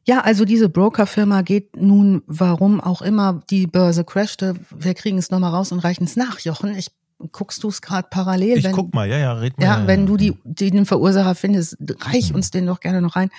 [0.05, 5.31] ja, also diese Brokerfirma geht nun, warum auch immer die Börse crashte, wir kriegen es
[5.31, 6.75] nochmal raus und reichen es nach, Jochen.
[6.77, 6.89] Ich
[7.33, 8.59] guckst du es gerade parallel?
[8.59, 9.65] Ich wenn, guck mal, ja, ja, red mal.
[9.65, 13.31] Ja, wenn du die, den Verursacher findest, reich uns den doch gerne noch rein.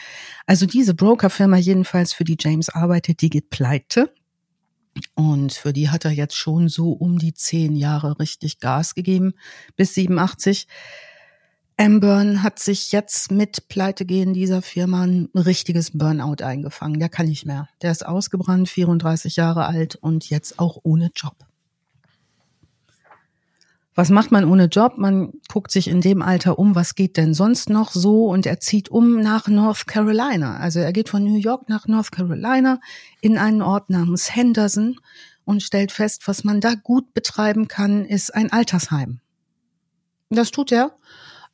[0.45, 4.13] Also diese Brokerfirma jedenfalls, für die James arbeitet, die geht pleite.
[5.15, 9.33] Und für die hat er jetzt schon so um die zehn Jahre richtig Gas gegeben,
[9.75, 10.67] bis 87.
[11.77, 16.99] Amburn hat sich jetzt mit Pleitegehen dieser Firma ein richtiges Burnout eingefangen.
[16.99, 17.69] Der kann nicht mehr.
[17.81, 21.37] Der ist ausgebrannt, 34 Jahre alt und jetzt auch ohne Job.
[23.99, 24.93] Was macht man ohne Job?
[24.97, 28.61] Man guckt sich in dem Alter um, was geht denn sonst noch so und er
[28.61, 30.55] zieht um nach North Carolina.
[30.55, 32.79] Also er geht von New York nach North Carolina
[33.19, 34.95] in einen Ort namens Henderson
[35.43, 39.19] und stellt fest, was man da gut betreiben kann, ist ein Altersheim.
[40.29, 40.95] Das tut er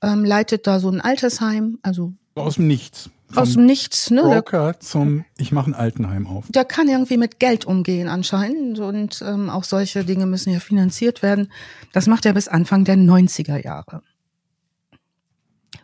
[0.04, 3.10] ähm, leitet da so ein Altersheim, also aus dem Nichts.
[3.34, 4.22] Aus dem Nichts, ne?
[4.22, 6.46] Broker zum Ich mache ein Altenheim auf.
[6.50, 11.24] Der kann irgendwie mit Geld umgehen anscheinend und ähm, auch solche Dinge müssen ja finanziert
[11.24, 11.52] werden.
[11.92, 14.04] Das macht er bis Anfang der 90er Jahre.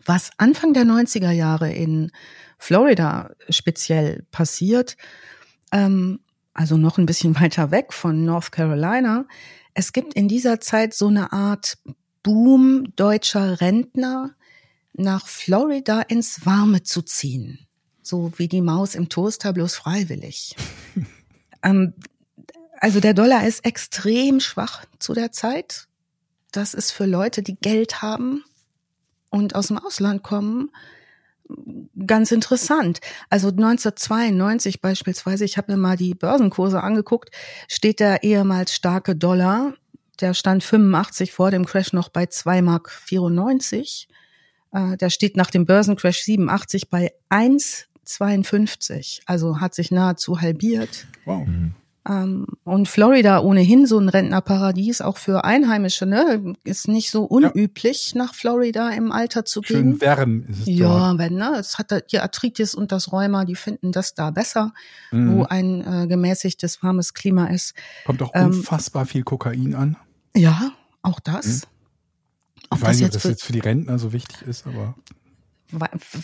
[0.06, 2.12] Was Anfang der 90er Jahre in
[2.58, 4.98] Florida speziell passiert,
[5.72, 6.20] ähm,
[6.54, 9.26] also noch ein bisschen weiter weg von North Carolina,
[9.74, 11.78] es gibt in dieser Zeit so eine Art
[12.24, 14.36] Boom deutscher Rentner
[14.94, 17.68] nach Florida ins Warme zu ziehen.
[18.02, 20.56] So wie die Maus im Toaster, bloß freiwillig.
[21.64, 21.94] ähm,
[22.80, 25.88] also der Dollar ist extrem schwach zu der Zeit.
[26.52, 28.44] Das ist für Leute, die Geld haben
[29.30, 30.72] und aus dem Ausland kommen,
[32.06, 33.00] ganz interessant.
[33.30, 37.30] Also 1992 beispielsweise, ich habe mir mal die Börsenkurse angeguckt,
[37.68, 39.74] steht der ehemals starke Dollar
[40.22, 44.08] der stand 85 vor dem Crash noch bei 2 Mark 94.
[44.72, 49.22] Äh, der steht nach dem Börsencrash 87 bei 1,52.
[49.26, 51.08] Also hat sich nahezu halbiert.
[51.26, 51.46] Wow.
[51.46, 51.76] Mhm.
[52.10, 56.56] Ähm, und Florida ohnehin so ein Rentnerparadies, auch für Einheimische, ne?
[56.64, 58.24] Ist nicht so unüblich, ja.
[58.24, 59.78] nach Florida im Alter zu gehen.
[59.78, 61.20] Schön wärm ist es Ja, dort.
[61.20, 61.58] wenn, ne?
[61.60, 64.74] Es hat die Arthritis und das Rheuma, die finden das da besser,
[65.12, 65.38] mhm.
[65.38, 67.76] wo ein äh, gemäßigtes, warmes Klima ist.
[68.06, 69.96] Kommt auch ähm, unfassbar viel Kokain an.
[70.36, 70.72] Ja,
[71.04, 71.46] auch das.
[71.46, 71.62] Hm.
[72.72, 74.96] Ob ich weiß nicht, ob das jetzt für die Rentner so wichtig ist, aber.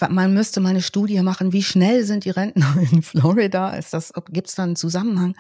[0.09, 3.71] Man müsste mal eine Studie machen, wie schnell sind die Rentner in Florida?
[3.75, 5.35] Ist das, gibt es da einen Zusammenhang?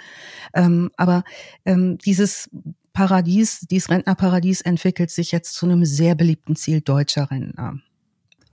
[0.53, 1.23] Ähm, aber
[1.65, 2.49] ähm, dieses
[2.93, 7.79] Paradies, dieses Rentnerparadies entwickelt sich jetzt zu einem sehr beliebten Ziel deutscher Rentner.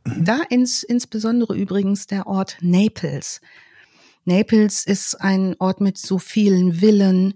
[0.05, 0.25] Mhm.
[0.25, 3.41] Da ins, insbesondere übrigens der Ort Naples.
[4.25, 7.35] Naples ist ein Ort mit so vielen Villen,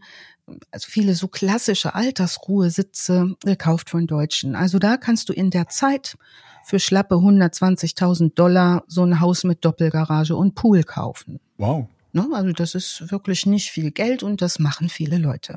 [0.71, 4.55] also viele so klassische Altersruhesitze gekauft von Deutschen.
[4.55, 6.17] Also da kannst du in der Zeit
[6.65, 11.41] für schlappe 120.000 Dollar so ein Haus mit Doppelgarage und Pool kaufen.
[11.57, 11.87] Wow.
[12.13, 12.29] Ne?
[12.33, 15.57] Also das ist wirklich nicht viel Geld und das machen viele Leute.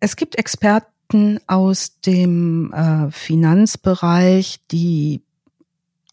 [0.00, 5.22] Es gibt Experten aus dem äh, Finanzbereich, die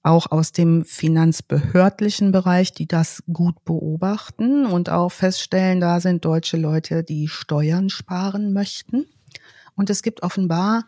[0.01, 6.57] auch aus dem finanzbehördlichen Bereich, die das gut beobachten und auch feststellen, da sind deutsche
[6.57, 9.05] Leute, die Steuern sparen möchten.
[9.75, 10.85] Und es gibt offenbar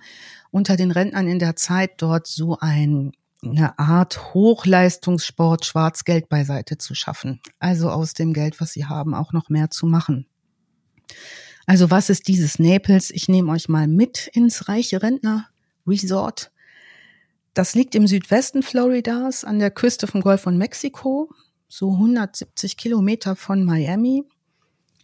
[0.49, 3.11] unter den Rentnern in der Zeit dort so ein,
[3.43, 7.41] eine Art Hochleistungssport, Schwarzgeld beiseite zu schaffen.
[7.59, 10.25] Also aus dem Geld, was sie haben, auch noch mehr zu machen.
[11.65, 13.11] Also was ist dieses Naples?
[13.11, 15.47] Ich nehme euch mal mit ins reiche Rentner
[15.87, 16.51] Resort.
[17.53, 21.29] Das liegt im Südwesten Floridas an der Küste vom Golf von Mexiko,
[21.67, 24.23] so 170 Kilometer von Miami.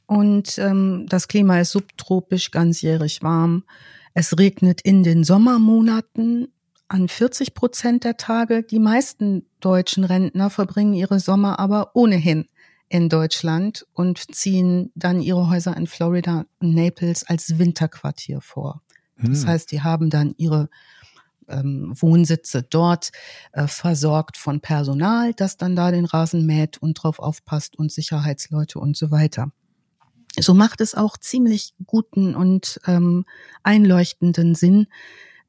[0.05, 3.63] Und ähm, das Klima ist subtropisch, ganzjährig warm.
[4.13, 6.53] Es regnet in den Sommermonaten
[6.88, 8.63] an 40 Prozent der Tage.
[8.63, 12.47] Die meisten deutschen Rentner verbringen ihre Sommer aber ohnehin
[12.89, 18.81] in Deutschland und ziehen dann ihre Häuser in Florida und Naples als Winterquartier vor.
[19.17, 19.47] Das hm.
[19.47, 20.69] heißt, die haben dann ihre
[21.47, 23.12] ähm, Wohnsitze dort
[23.53, 28.79] äh, versorgt von Personal, das dann da den Rasen mäht und drauf aufpasst und Sicherheitsleute
[28.79, 29.51] und so weiter.
[30.39, 33.25] So macht es auch ziemlich guten und ähm,
[33.63, 34.88] einleuchtenden Sinn,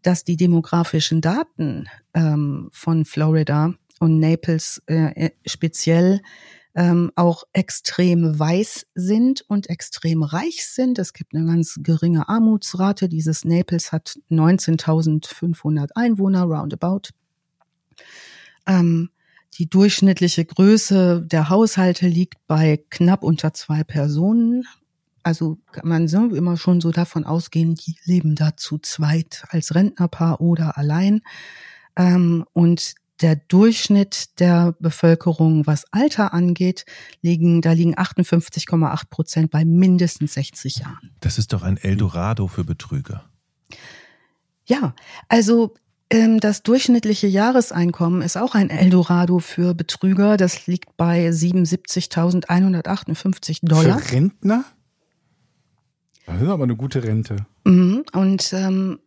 [0.03, 6.21] dass die demografischen Daten ähm, von Florida und Naples äh, äh speziell
[6.79, 11.01] ähm, auch extrem weiß sind und extrem reich sind.
[11.01, 13.09] Es gibt eine ganz geringe Armutsrate.
[13.09, 17.09] Dieses Naples hat 19.500 Einwohner, roundabout.
[18.65, 19.11] Ähm,
[19.55, 24.65] die durchschnittliche Größe der Haushalte liegt bei knapp unter zwei Personen.
[25.25, 29.75] Also kann man so immer schon so davon ausgehen, die leben da zu zweit als
[29.75, 31.23] Rentnerpaar oder allein.
[31.97, 36.85] Ähm, und der Durchschnitt der Bevölkerung, was Alter angeht,
[37.23, 41.11] liegen, da liegen 58,8 Prozent bei mindestens 60 Jahren.
[41.21, 43.25] Das ist doch ein Eldorado für Betrüger.
[44.65, 44.95] Ja,
[45.29, 45.75] also
[46.11, 50.37] ähm, das durchschnittliche Jahreseinkommen ist auch ein Eldorado für Betrüger.
[50.37, 53.99] Das liegt bei 77.158 Dollar.
[53.99, 54.65] Für Rentner?
[56.27, 57.47] Das ist aber eine gute Rente.
[57.65, 58.05] Mhm.
[58.13, 58.99] Und ähm,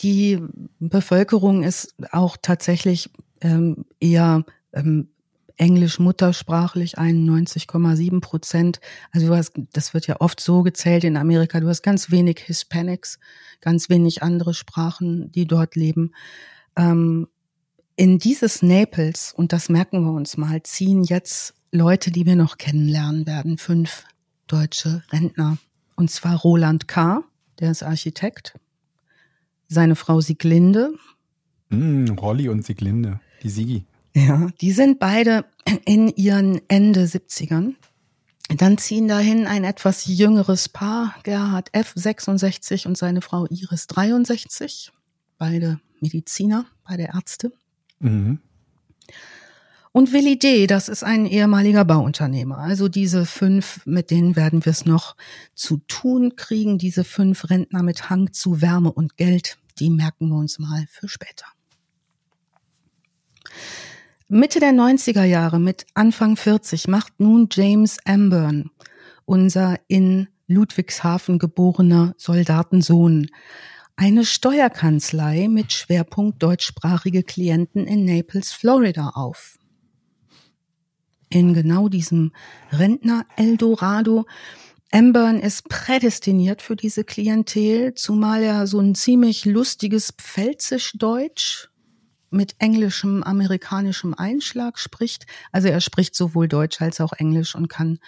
[0.00, 0.40] die
[0.78, 3.10] Bevölkerung ist auch tatsächlich
[3.44, 5.08] ähm, eher ähm,
[5.56, 8.80] Englisch muttersprachlich 91,7 Prozent.
[9.12, 11.60] Also du hast, das wird ja oft so gezählt in Amerika.
[11.60, 13.20] Du hast ganz wenig Hispanics,
[13.60, 16.12] ganz wenig andere Sprachen, die dort leben.
[16.76, 17.28] Ähm,
[17.96, 22.58] in dieses Naples, und das merken wir uns mal, ziehen jetzt Leute, die wir noch
[22.58, 24.04] kennenlernen werden, fünf
[24.48, 25.58] deutsche Rentner.
[25.94, 27.22] Und zwar Roland K.,
[27.60, 28.58] der ist Architekt,
[29.68, 30.92] seine Frau Sieglinde.
[31.68, 33.84] Mm, Rolli und Sieglinde, die Sigi.
[34.14, 35.44] Ja, die sind beide
[35.84, 37.74] in ihren Ende 70ern.
[38.48, 41.92] Dann ziehen dahin ein etwas jüngeres Paar, Gerhard F.
[41.94, 44.92] 66 und seine Frau Iris 63,
[45.38, 47.52] beide Mediziner, beide Ärzte.
[48.00, 48.38] Mhm.
[49.92, 52.58] Und Willi D., das ist ein ehemaliger Bauunternehmer.
[52.58, 55.16] Also diese fünf, mit denen werden wir es noch
[55.54, 56.78] zu tun kriegen.
[56.78, 61.08] Diese fünf Rentner mit Hang zu Wärme und Geld, die merken wir uns mal für
[61.08, 61.46] später.
[64.28, 68.70] Mitte der 90er Jahre mit Anfang 40 macht nun James Amburn,
[69.24, 73.28] unser in Ludwigshafen geborener Soldatensohn,
[73.96, 79.58] eine Steuerkanzlei mit Schwerpunkt deutschsprachige Klienten in Naples, Florida auf.
[81.28, 82.32] In genau diesem
[82.72, 84.24] Rentner Eldorado
[84.90, 91.68] Amburn ist prädestiniert für diese Klientel, zumal er so ein ziemlich lustiges Pfälzisch-Deutsch
[92.34, 95.26] mit englischem, amerikanischem Einschlag spricht.
[95.52, 97.98] Also er spricht sowohl Deutsch als auch Englisch und kann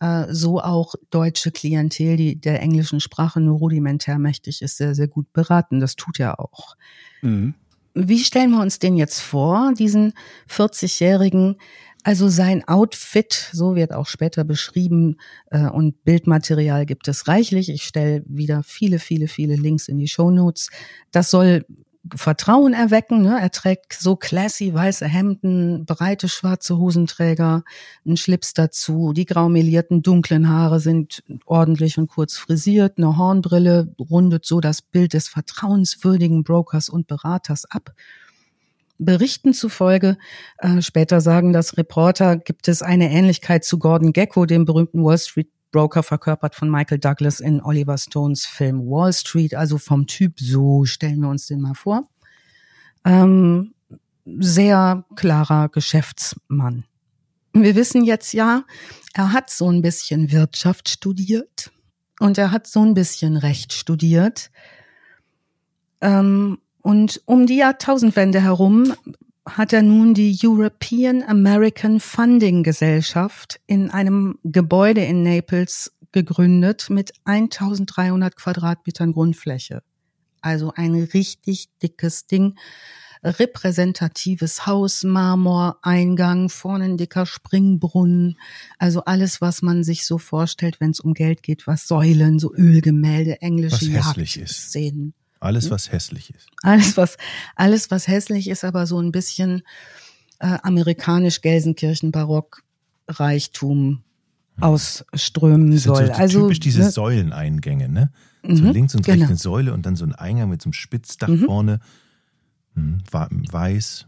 [0.00, 5.08] äh, so auch deutsche Klientel, die der englischen Sprache nur rudimentär mächtig ist, sehr, sehr
[5.08, 5.80] gut beraten.
[5.80, 6.76] Das tut er auch.
[7.22, 7.54] Mhm.
[7.94, 10.12] Wie stellen wir uns den jetzt vor, diesen
[10.50, 11.56] 40-jährigen
[12.06, 15.16] also sein Outfit, so wird auch später beschrieben
[15.50, 17.68] äh, und Bildmaterial gibt es reichlich.
[17.68, 20.70] Ich stelle wieder viele, viele, viele Links in die Show Notes.
[21.10, 21.66] Das soll
[22.14, 23.22] Vertrauen erwecken.
[23.22, 23.38] Ne?
[23.40, 27.64] Er trägt so classy weiße Hemden, breite schwarze Hosenträger,
[28.04, 29.12] einen Schlips dazu.
[29.12, 32.98] Die graumelierten dunklen Haare sind ordentlich und kurz frisiert.
[32.98, 37.92] Eine Hornbrille rundet so das Bild des vertrauenswürdigen Brokers und Beraters ab.
[38.98, 40.16] Berichten zufolge,
[40.58, 45.18] äh, später sagen das Reporter, gibt es eine Ähnlichkeit zu Gordon Gecko, dem berühmten Wall
[45.18, 49.54] Street Broker verkörpert von Michael Douglas in Oliver Stones Film Wall Street.
[49.54, 52.08] Also vom Typ, so stellen wir uns den mal vor.
[53.04, 53.74] Ähm,
[54.24, 56.84] sehr klarer Geschäftsmann.
[57.52, 58.64] Wir wissen jetzt ja,
[59.12, 61.70] er hat so ein bisschen Wirtschaft studiert
[62.20, 64.50] und er hat so ein bisschen Recht studiert.
[66.00, 68.94] Ähm, und um die Jahrtausendwende herum
[69.46, 77.12] hat er nun die European American Funding Gesellschaft in einem Gebäude in Naples gegründet mit
[77.24, 79.82] 1300 Quadratmetern Grundfläche.
[80.40, 82.56] Also ein richtig dickes Ding.
[83.22, 88.38] Repräsentatives Haus, Marmor, Eingang, vorne ein dicker Springbrunnen.
[88.78, 92.54] Also alles, was man sich so vorstellt, wenn es um Geld geht, was Säulen, so
[92.54, 95.14] Ölgemälde, englische Jagdszenen.
[95.40, 96.48] Alles, was hässlich ist.
[96.62, 97.16] Alles, was,
[97.54, 99.62] alles, was hässlich ist, aber so ein bisschen
[100.38, 102.62] äh, amerikanisch Gelsenkirchen Barock
[103.08, 104.02] Reichtum
[104.60, 106.06] ausströmen das soll.
[106.06, 106.90] So also typisch diese ne?
[106.90, 108.10] Säuleneingänge, ne?
[108.42, 109.28] So mhm, links und rechts genau.
[109.28, 111.44] eine Säule und dann so ein Eingang mit so einem Spitzdach mhm.
[111.44, 111.80] vorne,
[112.74, 112.98] hm,
[113.50, 114.06] weiß.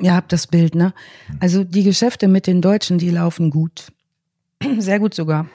[0.00, 0.92] Ihr habt das Bild, ne?
[1.28, 1.36] Mhm.
[1.40, 3.92] Also die Geschäfte mit den Deutschen, die laufen gut.
[4.78, 5.48] Sehr gut sogar.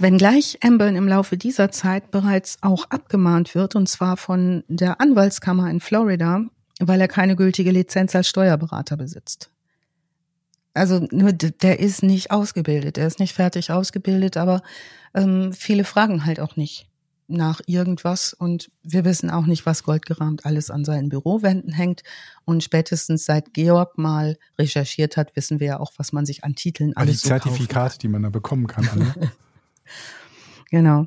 [0.00, 5.70] Wenngleich Ambern im Laufe dieser Zeit bereits auch abgemahnt wird, und zwar von der Anwaltskammer
[5.70, 6.42] in Florida,
[6.80, 9.50] weil er keine gültige Lizenz als Steuerberater besitzt.
[10.72, 14.62] Also nur der ist nicht ausgebildet, er ist nicht fertig ausgebildet, aber
[15.12, 16.86] ähm, viele fragen halt auch nicht
[17.28, 22.02] nach irgendwas und wir wissen auch nicht, was goldgerahmt alles an seinen Bürowänden hängt.
[22.44, 26.54] Und spätestens seit Georg mal recherchiert hat, wissen wir ja auch, was man sich an
[26.54, 29.14] Titeln alles die so Zertifikate, die man da bekommen kann.
[30.70, 31.06] Genau.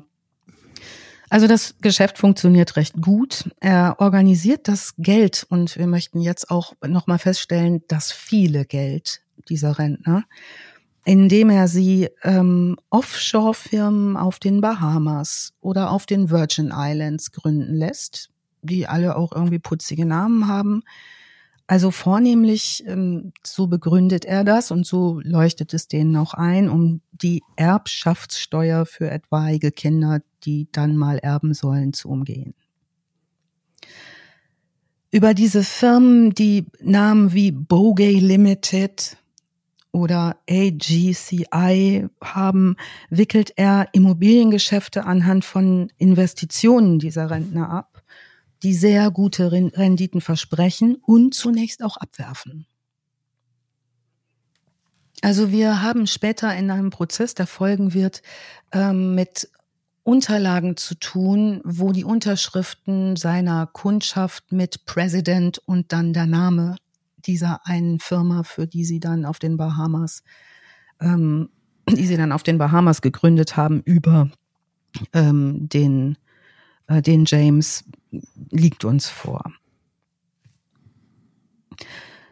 [1.30, 3.50] Also das Geschäft funktioniert recht gut.
[3.60, 9.78] Er organisiert das Geld und wir möchten jetzt auch nochmal feststellen, dass viele Geld dieser
[9.78, 10.24] Rentner,
[11.04, 18.30] indem er sie ähm, Offshore-Firmen auf den Bahamas oder auf den Virgin Islands gründen lässt,
[18.62, 20.82] die alle auch irgendwie putzige Namen haben
[21.66, 27.00] also vornehmlich, ähm, so begründet er das und so leuchtet es denen auch ein, um
[27.12, 32.54] die Erbschaftssteuer für etwaige Kinder, die dann mal erben sollen, zu umgehen.
[35.10, 39.16] Über diese Firmen, die Namen wie Bogey Limited
[39.92, 42.76] oder AGCI haben,
[43.10, 47.93] wickelt er Immobiliengeschäfte anhand von Investitionen dieser Rentner ab
[48.64, 52.66] die sehr gute Renditen versprechen und zunächst auch abwerfen.
[55.22, 58.22] Also wir haben später in einem Prozess, der folgen wird,
[58.72, 59.48] ähm, mit
[60.02, 66.76] Unterlagen zu tun, wo die Unterschriften seiner Kundschaft mit President und dann der Name
[67.26, 70.22] dieser einen Firma, für die sie dann auf den Bahamas,
[71.00, 71.48] ähm,
[71.88, 74.28] die sie dann auf den Bahamas gegründet haben, über
[75.14, 76.18] ähm, den,
[76.88, 77.84] den James
[78.50, 79.52] liegt uns vor.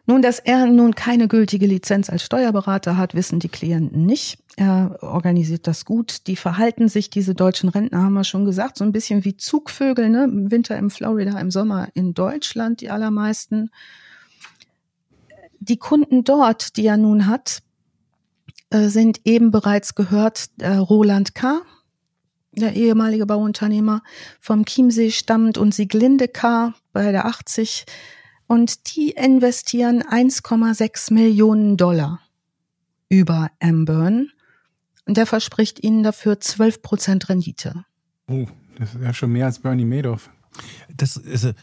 [0.04, 4.38] Nun, dass er nun keine gültige Lizenz als Steuerberater hat, wissen die Klienten nicht.
[4.56, 6.26] Er organisiert das gut.
[6.26, 10.10] Die verhalten sich, diese deutschen Rentner, haben wir schon gesagt, so ein bisschen wie Zugvögel,
[10.10, 10.24] ne?
[10.24, 13.70] Im Winter in Florida, im Sommer in Deutschland, die allermeisten.
[15.60, 17.62] Die Kunden dort, die er nun hat,
[18.70, 21.62] äh, sind eben bereits gehört, äh, Roland K.,
[22.52, 24.02] der ehemalige Bauunternehmer
[24.40, 26.74] vom Chiemsee stammt und Sieglinde K.
[26.92, 27.84] bei der 80
[28.46, 32.20] und die investieren 1,6 Millionen Dollar
[33.08, 34.30] über Amburn
[35.06, 37.84] und der verspricht ihnen dafür 12 Prozent Rendite.
[38.28, 38.46] Oh,
[38.78, 40.30] das ist ja schon mehr als Bernie Madoff.
[40.94, 41.54] Das ist, äh,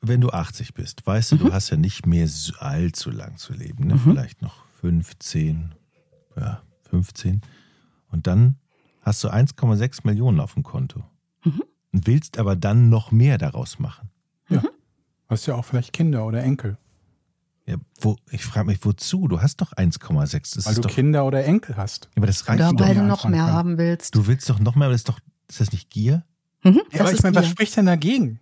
[0.00, 1.38] wenn du 80 bist, weißt du, mhm.
[1.40, 3.94] du hast ja nicht mehr allzu lang zu leben, ne?
[3.94, 4.00] Mhm.
[4.00, 5.74] vielleicht noch 15,
[6.36, 7.40] ja, 15.
[8.10, 8.56] Und dann
[9.02, 11.02] hast du 1,6 Millionen auf dem Konto
[11.44, 11.62] mhm.
[11.92, 14.10] und willst aber dann noch mehr daraus machen.
[14.48, 14.60] Ja.
[14.60, 14.68] Mhm.
[15.28, 16.78] Hast ja auch vielleicht Kinder oder Enkel.
[17.66, 19.28] Ja, wo, ich frage mich, wozu?
[19.28, 20.66] Du hast doch 1,6.
[20.66, 22.06] Weil du doch, Kinder oder Enkel hast.
[22.06, 23.52] Ja, aber das reicht oder weil du noch mehr kann.
[23.52, 24.14] haben willst.
[24.14, 26.24] Du willst doch noch mehr, aber das ist doch, ist das nicht Gier?
[26.64, 28.40] Mhm, ja, aber ich meine, was spricht denn dagegen?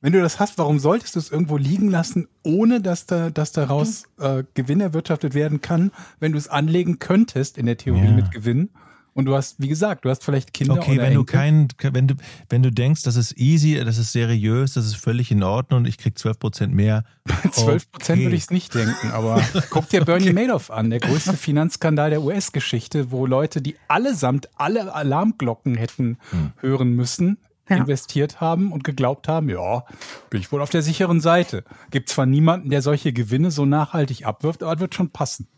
[0.00, 3.52] Wenn du das hast, warum solltest du es irgendwo liegen lassen, ohne dass da, dass
[3.52, 8.12] daraus äh, Gewinn erwirtschaftet werden kann, wenn du es anlegen könntest, in der Theorie ja.
[8.12, 8.70] mit Gewinn?
[9.12, 11.16] Und du hast, wie gesagt, du hast vielleicht Kinder okay, oder wenn Enkel.
[11.16, 12.14] du kein, wenn du,
[12.48, 15.86] wenn du denkst, das ist easy, das ist seriös, das ist völlig in Ordnung und
[15.86, 17.04] ich krieg 12 Prozent mehr.
[17.50, 18.26] 12 Prozent okay.
[18.26, 20.46] würde ich es nicht denken, aber guck dir Bernie okay.
[20.46, 26.52] Madoff an, der größte Finanzskandal der US-Geschichte, wo Leute, die allesamt alle Alarmglocken hätten hm.
[26.60, 27.76] hören müssen, ja.
[27.76, 29.84] investiert haben und geglaubt haben, ja,
[30.28, 31.64] bin ich wohl auf der sicheren Seite.
[31.90, 35.48] Gibt zwar niemanden, der solche Gewinne so nachhaltig abwirft, aber es wird schon passen.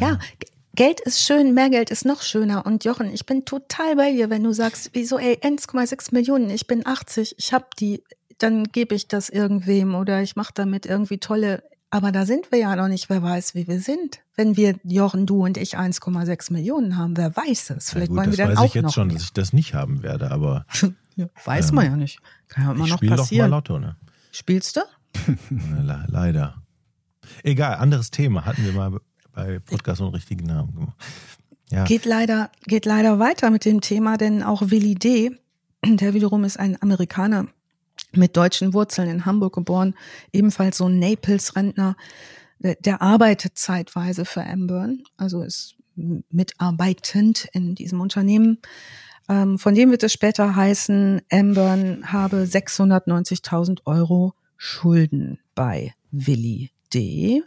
[0.00, 0.18] Ja, ja
[0.78, 2.64] Geld ist schön, mehr Geld ist noch schöner.
[2.64, 6.68] Und Jochen, ich bin total bei dir, wenn du sagst, wieso, ey, 1,6 Millionen, ich
[6.68, 8.04] bin 80, ich hab die,
[8.38, 11.64] dann gebe ich das irgendwem oder ich mache damit irgendwie tolle.
[11.90, 14.20] Aber da sind wir ja noch nicht, wer weiß, wie wir sind.
[14.36, 17.90] Wenn wir, Jochen, du und ich 1,6 Millionen haben, wer weiß es?
[17.90, 18.62] Vielleicht gut, wollen wir dann auch noch.
[18.62, 19.16] Das weiß ich jetzt schon, mehr.
[19.16, 20.64] dass ich das nicht haben werde, aber.
[21.16, 22.20] ja, weiß ähm, man ja nicht.
[22.46, 23.50] Kann ja immer noch passieren.
[23.50, 23.96] Doch mal Lotto, ne?
[24.30, 24.82] Spielst du?
[26.06, 26.62] Leider.
[27.42, 29.00] Egal, anderes Thema hatten wir mal
[29.38, 30.96] bei Podcast und richtigen Namen gemacht.
[31.70, 31.84] Ja.
[31.84, 35.30] Geht leider, geht leider weiter mit dem Thema, denn auch Willi D.,
[35.84, 37.46] der wiederum ist ein Amerikaner
[38.12, 39.94] mit deutschen Wurzeln in Hamburg geboren,
[40.32, 41.96] ebenfalls so ein Naples-Rentner,
[42.58, 48.58] der, der arbeitet zeitweise für Amburn, also ist mitarbeitend in diesem Unternehmen.
[49.28, 57.42] Ähm, von dem wird es später heißen, Amburn habe 690.000 Euro Schulden bei Willi D.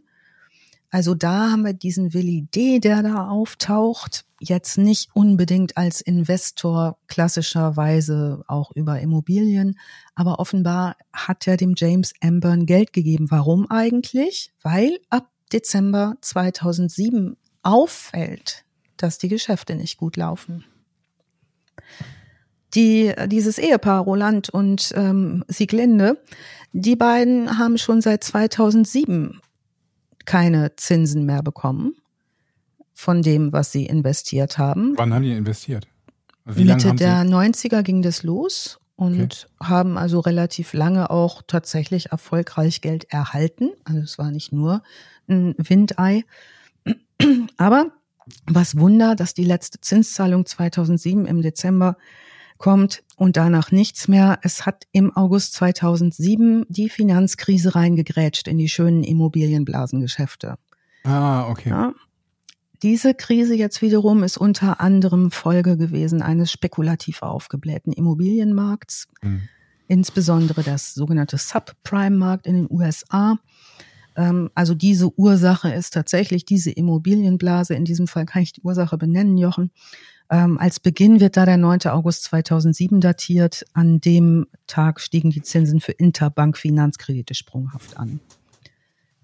[0.91, 6.97] Also da haben wir diesen Willi D., der da auftaucht, jetzt nicht unbedingt als Investor
[7.07, 9.79] klassischerweise auch über Immobilien,
[10.15, 13.31] aber offenbar hat er dem James Amburn Geld gegeben.
[13.31, 14.51] Warum eigentlich?
[14.61, 18.65] Weil ab Dezember 2007 auffällt,
[18.97, 20.65] dass die Geschäfte nicht gut laufen.
[22.75, 26.21] Die, dieses Ehepaar Roland und ähm, Sieglinde,
[26.73, 29.41] die beiden haben schon seit 2007
[30.31, 31.95] keine Zinsen mehr bekommen
[32.93, 34.93] von dem, was sie investiert haben.
[34.95, 35.87] Wann haben die investiert?
[36.45, 39.67] Wie Mitte der 90er ging das los und okay.
[39.69, 43.71] haben also relativ lange auch tatsächlich erfolgreich Geld erhalten.
[43.83, 44.83] Also es war nicht nur
[45.27, 46.23] ein Windei.
[47.57, 47.91] Aber
[48.45, 51.97] was Wunder, dass die letzte Zinszahlung 2007 im Dezember
[52.61, 54.39] kommt und danach nichts mehr.
[54.43, 60.55] Es hat im August 2007 die Finanzkrise reingegrätscht in die schönen Immobilienblasengeschäfte.
[61.03, 61.69] Ah, okay.
[61.69, 61.93] Ja.
[62.83, 69.41] Diese Krise jetzt wiederum ist unter anderem Folge gewesen eines spekulativ aufgeblähten Immobilienmarkts, mhm.
[69.87, 73.37] insbesondere das sogenannte Subprime-Markt in den USA.
[74.15, 77.75] Ähm, also diese Ursache ist tatsächlich diese Immobilienblase.
[77.75, 79.71] In diesem Fall kann ich die Ursache benennen, Jochen.
[80.31, 81.81] Ähm, als Beginn wird da der 9.
[81.87, 83.65] August 2007 datiert.
[83.73, 88.21] An dem Tag stiegen die Zinsen für Interbank-Finanzkredite sprunghaft an.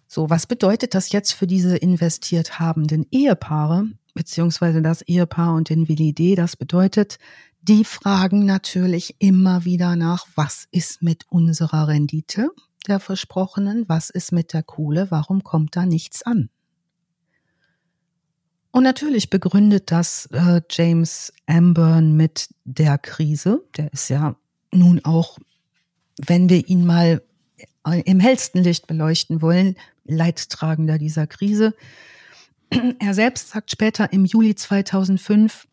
[0.07, 5.87] So, was bedeutet das jetzt für diese investiert habenden Ehepaare, beziehungsweise das Ehepaar und den
[5.87, 6.35] Willi?
[6.35, 7.17] Das bedeutet,
[7.67, 12.49] Die fragen natürlich immer wieder nach, was ist mit unserer Rendite
[12.87, 16.49] der versprochenen, was ist mit der Kohle, warum kommt da nichts an?
[18.71, 23.63] Und natürlich begründet das äh, James Amburn mit der Krise.
[23.75, 24.35] Der ist ja
[24.71, 25.39] nun auch,
[26.25, 27.21] wenn wir ihn mal
[27.87, 31.73] äh, im hellsten Licht beleuchten wollen, Leidtragender dieser Krise.
[32.99, 35.67] Er selbst sagt später im Juli 2005,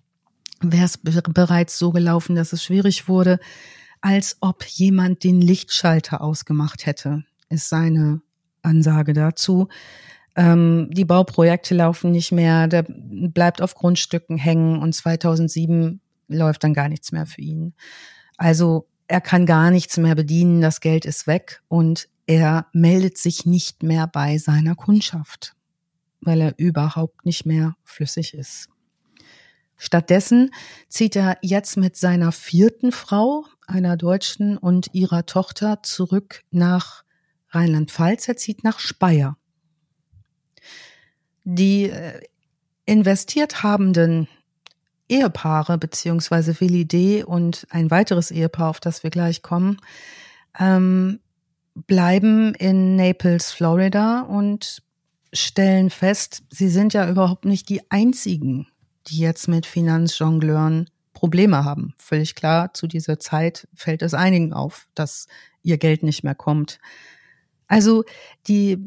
[0.61, 3.39] wäre es bereits so gelaufen, dass es schwierig wurde,
[4.01, 8.21] als ob jemand den Lichtschalter ausgemacht hätte, ist seine
[8.63, 9.69] Ansage dazu.
[10.37, 16.75] Ähm, die Bauprojekte laufen nicht mehr, der bleibt auf Grundstücken hängen und 2007 läuft dann
[16.75, 17.75] gar nichts mehr für ihn.
[18.37, 23.45] Also er kann gar nichts mehr bedienen, das Geld ist weg und er meldet sich
[23.45, 25.55] nicht mehr bei seiner Kundschaft,
[26.21, 28.69] weil er überhaupt nicht mehr flüssig ist.
[29.77, 30.51] Stattdessen
[30.89, 37.05] zieht er jetzt mit seiner vierten Frau, einer Deutschen, und ihrer Tochter zurück nach
[37.51, 38.29] Rheinland-Pfalz.
[38.29, 39.37] Er zieht nach Speyer.
[41.45, 42.21] Die äh,
[42.87, 44.29] investiert habenden
[45.09, 47.23] Ehepaare beziehungsweise Willi D.
[47.23, 49.79] und ein weiteres Ehepaar, auf das wir gleich kommen,
[50.59, 51.21] ähm,
[51.75, 54.83] bleiben in Naples, Florida und
[55.33, 58.69] stellen fest, sie sind ja überhaupt nicht die einzigen,
[59.09, 61.95] die jetzt mit Finanzjongleuren Probleme haben.
[61.97, 65.27] Völlig klar, zu dieser Zeit fällt es einigen auf, dass
[65.63, 66.79] ihr Geld nicht mehr kommt.
[67.67, 68.05] Also
[68.47, 68.87] die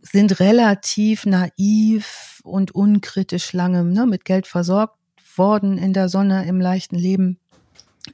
[0.00, 4.98] sind relativ naiv und unkritisch lange ne, mit Geld versorgt
[5.36, 7.38] worden in der Sonne im leichten Leben.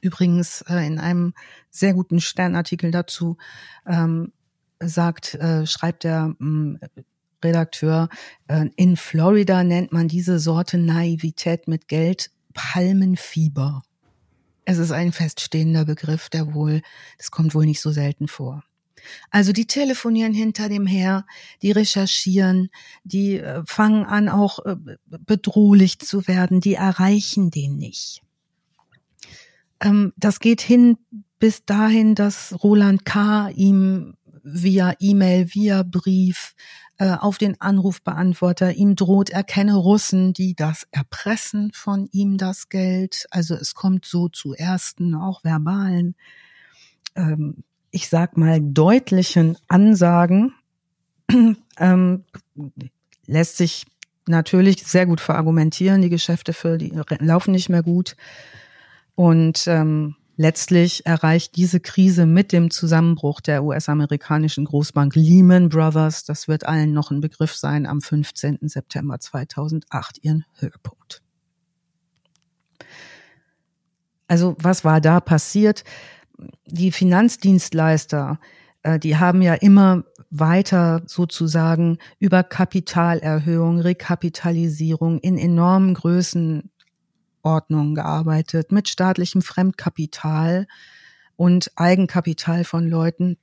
[0.01, 1.33] Übrigens äh, in einem
[1.69, 3.37] sehr guten Sternartikel dazu
[3.85, 4.33] ähm,
[4.79, 6.79] sagt, äh, schreibt der ähm,
[7.43, 8.09] Redakteur,
[8.47, 13.81] äh, in Florida nennt man diese Sorte Naivität mit Geld Palmenfieber.
[14.65, 16.81] Es ist ein feststehender Begriff, der wohl,
[17.17, 18.63] das kommt wohl nicht so selten vor.
[19.29, 21.25] Also die telefonieren hinter dem her,
[21.61, 22.69] die recherchieren,
[23.03, 24.75] die äh, fangen an auch äh,
[25.05, 28.21] bedrohlich zu werden, die erreichen den nicht.
[29.81, 30.97] Ähm, das geht hin
[31.39, 33.49] bis dahin, dass Roland K.
[33.49, 36.53] ihm via E-Mail, via Brief
[36.97, 42.69] äh, auf den Anrufbeantworter ihm droht, er kenne Russen, die das erpressen von ihm das
[42.69, 43.25] Geld.
[43.31, 46.15] Also es kommt so zu ersten, auch verbalen
[47.15, 50.53] ähm, ich sag mal, deutlichen Ansagen
[51.77, 52.23] ähm,
[53.27, 53.85] lässt sich
[54.25, 56.01] natürlich sehr gut verargumentieren.
[56.01, 58.15] Die Geschäfte für die laufen nicht mehr gut.
[59.13, 66.47] Und ähm, letztlich erreicht diese Krise mit dem Zusammenbruch der US-amerikanischen Großbank Lehman Brothers, das
[66.47, 68.57] wird allen noch ein Begriff sein, am 15.
[68.63, 71.21] September 2008 ihren Höhepunkt.
[74.27, 75.83] Also was war da passiert?
[76.65, 78.39] Die Finanzdienstleister,
[78.83, 88.89] äh, die haben ja immer weiter sozusagen über Kapitalerhöhung, Rekapitalisierung in enormen Größenordnungen gearbeitet, mit
[88.89, 90.67] staatlichem Fremdkapital
[91.35, 93.37] und Eigenkapital von Leuten,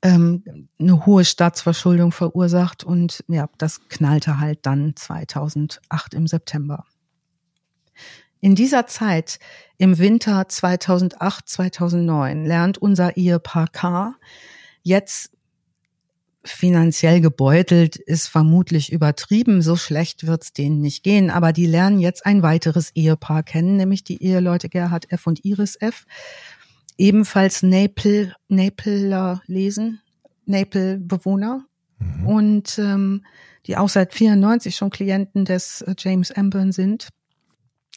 [0.00, 6.84] ähm, eine hohe Staatsverschuldung verursacht und ja, das knallte halt dann 2008 im September.
[8.42, 9.38] In dieser Zeit,
[9.78, 14.16] im Winter 2008, 2009, lernt unser Ehepaar K.
[14.82, 15.30] jetzt
[16.44, 22.26] finanziell gebeutelt ist vermutlich übertrieben, so schlecht wird's denen nicht gehen, aber die lernen jetzt
[22.26, 25.28] ein weiteres Ehepaar kennen, nämlich die Eheleute Gerhard F.
[25.28, 26.04] und Iris F.
[26.98, 30.00] Ebenfalls Napel, Napeler lesen,
[30.46, 31.64] Napel-Bewohner
[32.00, 32.26] mhm.
[32.26, 33.24] und ähm,
[33.66, 37.10] die auch seit 94 schon Klienten des äh, James Amburn sind.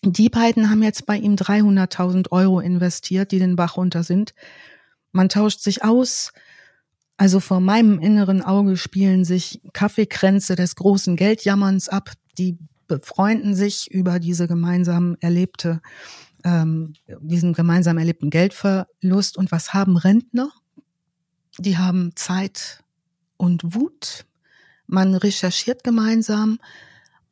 [0.08, 4.36] Die beiden haben jetzt bei ihm 300.000 Euro investiert, die den Bach runter sind.
[5.12, 6.32] Man tauscht sich aus.
[7.18, 12.12] Also vor meinem inneren Auge spielen sich Kaffeekränze des großen Geldjammerns ab.
[12.38, 15.82] Die befreunden sich über diese gemeinsam erlebte,
[16.44, 19.38] ähm, diesen gemeinsam erlebten Geldverlust.
[19.38, 20.52] Und was haben Rentner?
[21.58, 22.84] Die haben Zeit
[23.38, 24.26] und Wut.
[24.86, 26.60] Man recherchiert gemeinsam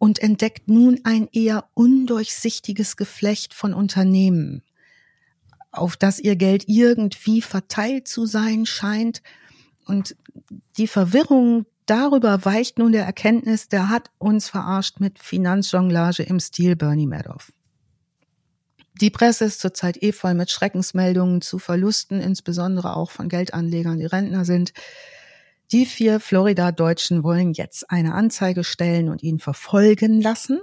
[0.03, 4.61] und entdeckt nun ein eher undurchsichtiges Geflecht von Unternehmen,
[5.71, 9.21] auf das ihr Geld irgendwie verteilt zu sein scheint.
[9.85, 10.17] Und
[10.75, 16.75] die Verwirrung darüber weicht nun der Erkenntnis, der hat uns verarscht mit Finanzjonglage im Stil
[16.75, 17.53] Bernie Madoff.
[18.99, 24.05] Die Presse ist zurzeit eh voll mit Schreckensmeldungen zu Verlusten, insbesondere auch von Geldanlegern, die
[24.05, 24.73] Rentner sind.
[25.73, 30.61] Die vier Florida-Deutschen wollen jetzt eine Anzeige stellen und ihn verfolgen lassen.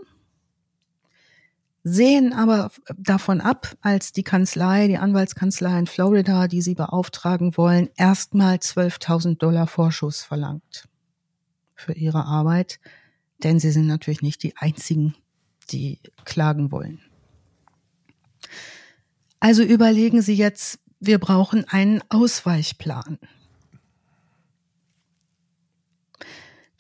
[1.83, 7.89] sehen aber davon ab, als die Kanzlei, die Anwaltskanzlei in Florida, die sie beauftragen wollen,
[7.97, 10.89] erstmal 12.000 Dollar Vorschuss verlangt
[11.75, 12.79] für ihre Arbeit,
[13.43, 15.17] denn sie sind natürlich nicht die einzigen,
[15.73, 17.01] die klagen wollen.
[19.41, 23.19] Also überlegen Sie jetzt, wir brauchen einen Ausweichplan.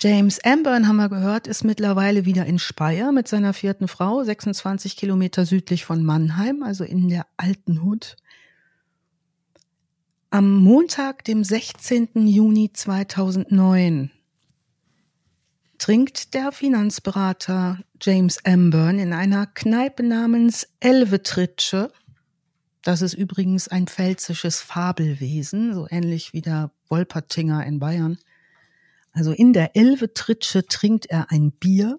[0.02, 4.96] James Amburn, haben wir gehört, ist mittlerweile wieder in Speyer mit seiner vierten Frau, 26
[4.96, 8.16] Kilometer südlich von Mannheim, also in der alten Hut.
[10.30, 12.26] Am Montag, dem 16.
[12.26, 14.10] Juni 2009,
[15.76, 21.92] trinkt der Finanzberater James Amburn in einer Kneipe namens Elvetritsche.
[22.80, 28.16] Das ist übrigens ein pfälzisches Fabelwesen, so ähnlich wie der Wolpertinger in Bayern.
[29.12, 31.98] Also in der Elvetritsche trinkt er ein Bier,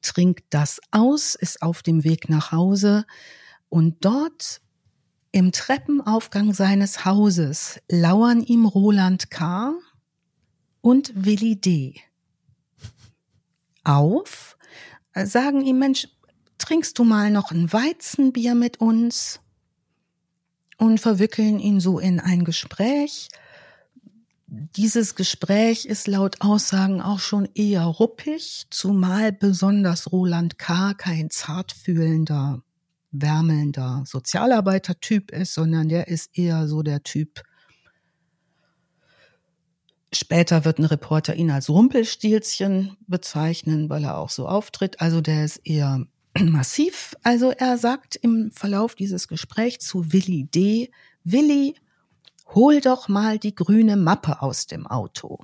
[0.00, 3.04] trinkt das aus, ist auf dem Weg nach Hause
[3.68, 4.60] und dort
[5.32, 9.74] im Treppenaufgang seines Hauses lauern ihm Roland K.,
[10.80, 12.00] und Willi D.
[13.84, 14.56] auf,
[15.14, 16.08] sagen ihm, Mensch,
[16.58, 19.40] trinkst du mal noch ein Weizenbier mit uns?
[20.76, 23.28] Und verwickeln ihn so in ein Gespräch.
[24.50, 30.94] Dieses Gespräch ist laut Aussagen auch schon eher ruppig, zumal besonders Roland K.
[30.94, 32.62] kein zartfühlender,
[33.10, 37.42] wärmelnder Sozialarbeitertyp ist, sondern der ist eher so der Typ,
[40.12, 45.00] Später wird ein Reporter ihn als Rumpelstilzchen bezeichnen, weil er auch so auftritt.
[45.00, 46.06] Also der ist eher
[46.38, 47.14] massiv.
[47.22, 50.90] Also er sagt im Verlauf dieses Gesprächs zu Willi D.,
[51.24, 51.74] Willi,
[52.54, 55.38] hol doch mal die grüne Mappe aus dem Auto.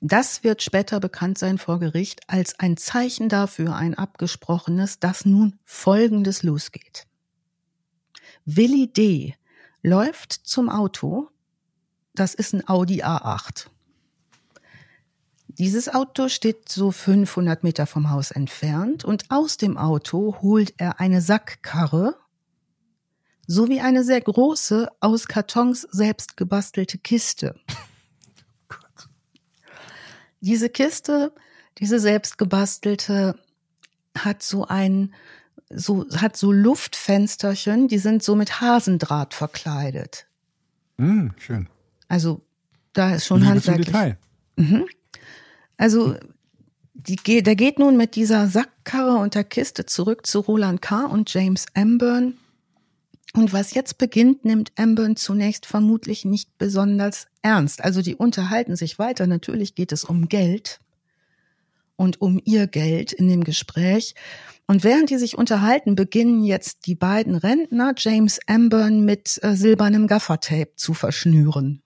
[0.00, 5.58] Das wird später bekannt sein vor Gericht als ein Zeichen dafür, ein abgesprochenes, dass nun
[5.64, 7.06] Folgendes losgeht.
[8.44, 9.36] Willi D.
[9.82, 11.28] läuft zum Auto,
[12.14, 13.68] das ist ein Audi A8.
[15.46, 20.98] Dieses Auto steht so 500 Meter vom Haus entfernt und aus dem Auto holt er
[20.98, 22.16] eine Sackkarre
[23.52, 27.54] sowie eine sehr große, aus Kartons selbst gebastelte Kiste.
[30.40, 31.32] Diese Kiste,
[31.78, 33.36] diese selbst gebastelte,
[34.18, 35.14] hat so ein,
[35.70, 40.26] so, hat so Luftfensterchen, die sind so mit Hasendraht verkleidet.
[40.96, 41.68] Mm, schön.
[42.08, 42.42] Also
[42.92, 43.86] da ist schon Liebe handwerklich.
[43.86, 44.18] Detail.
[44.56, 44.84] Mhm.
[45.76, 46.16] Also
[46.94, 51.04] die, geht- der geht nun mit dieser Sackkarre und der Kiste zurück zu Roland K.
[51.06, 52.34] und James Amburn.
[53.34, 57.82] Und was jetzt beginnt, nimmt Amburn zunächst vermutlich nicht besonders ernst.
[57.82, 59.26] Also die unterhalten sich weiter.
[59.26, 60.80] Natürlich geht es um Geld
[61.96, 64.14] und um ihr Geld in dem Gespräch.
[64.66, 70.06] Und während die sich unterhalten, beginnen jetzt die beiden Rentner James Amburn mit äh, silbernem
[70.06, 71.82] Gaffertape zu verschnüren.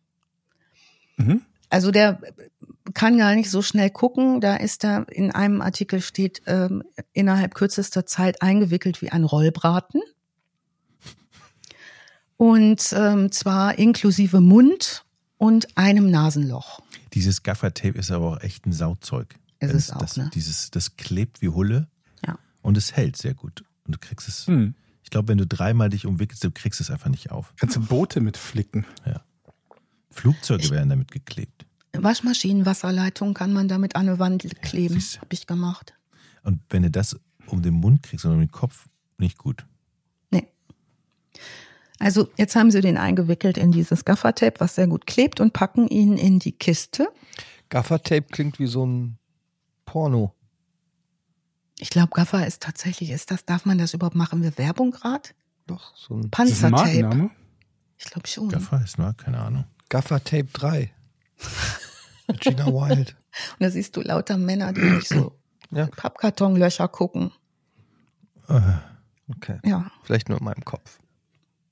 [1.16, 1.42] Mhm.
[1.68, 2.20] Also der
[2.94, 4.40] kann gar nicht so schnell gucken.
[4.40, 6.82] Da ist er in einem Artikel steht ähm,
[7.12, 10.00] innerhalb kürzester Zeit eingewickelt wie ein Rollbraten.
[12.36, 15.04] Und ähm, zwar inklusive Mund
[15.38, 16.80] und einem Nasenloch.
[17.14, 19.36] Dieses Gaffertape ist aber auch echt ein Sauzeug.
[19.60, 20.30] Ist es auch, das, ne?
[20.34, 21.88] Dieses, das klebt wie Hulle
[22.26, 22.38] Ja.
[22.62, 23.64] und es hält sehr gut.
[23.86, 24.74] Und du kriegst es, Hm.
[25.02, 27.54] ich glaube, wenn du dreimal dich umwickelst, du kriegst es einfach nicht auf.
[27.56, 28.84] Kannst du Boote mitflicken.
[30.10, 31.66] Flugzeuge werden damit geklebt.
[31.94, 34.94] Waschmaschinen, Wasserleitungen kann man damit an eine Wand kleben.
[34.94, 35.20] siehst du.
[35.22, 35.94] Hab ich gemacht.
[36.42, 37.16] Und wenn du das
[37.46, 39.64] um den Mund kriegst oder um den Kopf, nicht gut.
[40.30, 40.46] Nee.
[41.98, 45.88] Also jetzt haben sie den eingewickelt in dieses Gaffertape, was sehr gut klebt und packen
[45.88, 47.08] ihn in die Kiste.
[47.70, 49.18] Gaffertape klingt wie so ein
[49.86, 50.34] Porno.
[51.78, 54.42] Ich glaube, Gaffer ist tatsächlich, ist das, darf man das überhaupt machen?
[54.42, 55.30] Wir Werbung gerade?
[55.66, 57.30] Doch, so ein Panzertape.
[57.98, 58.48] Ich glaube schon.
[58.50, 59.64] Gaffer ist nur, keine Ahnung.
[59.88, 60.92] Gaffertape 3.
[62.28, 63.16] Mit Gina Wild.
[63.58, 65.32] Und da siehst du lauter Männer, die durch so
[65.70, 65.86] Ja.
[65.86, 67.32] Pappkartonlöcher gucken.
[69.28, 69.58] Okay.
[69.64, 69.90] Ja.
[70.04, 70.98] Vielleicht nur in meinem Kopf.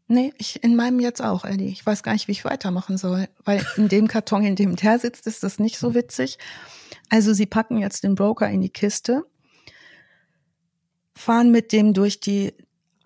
[0.06, 1.68] Nee, ich in meinem jetzt auch, Eddie.
[1.68, 3.28] Ich weiß gar nicht, wie ich weitermachen soll.
[3.44, 6.38] Weil in dem Karton, in dem der sitzt, ist das nicht so witzig.
[7.08, 9.24] Also sie packen jetzt den Broker in die Kiste,
[11.14, 12.54] fahren mit dem durch die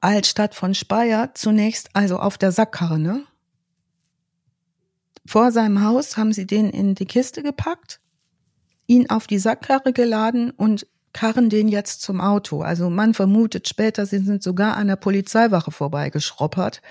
[0.00, 3.24] Altstadt von Speyer, zunächst also auf der Sackkarre, ne?
[5.26, 8.00] Vor seinem Haus haben sie den in die Kiste gepackt,
[8.86, 12.62] ihn auf die Sackkarre geladen und karren den jetzt zum Auto.
[12.62, 16.82] Also man vermutet später, sie sind sogar an der Polizeiwache vorbeigeschroppert.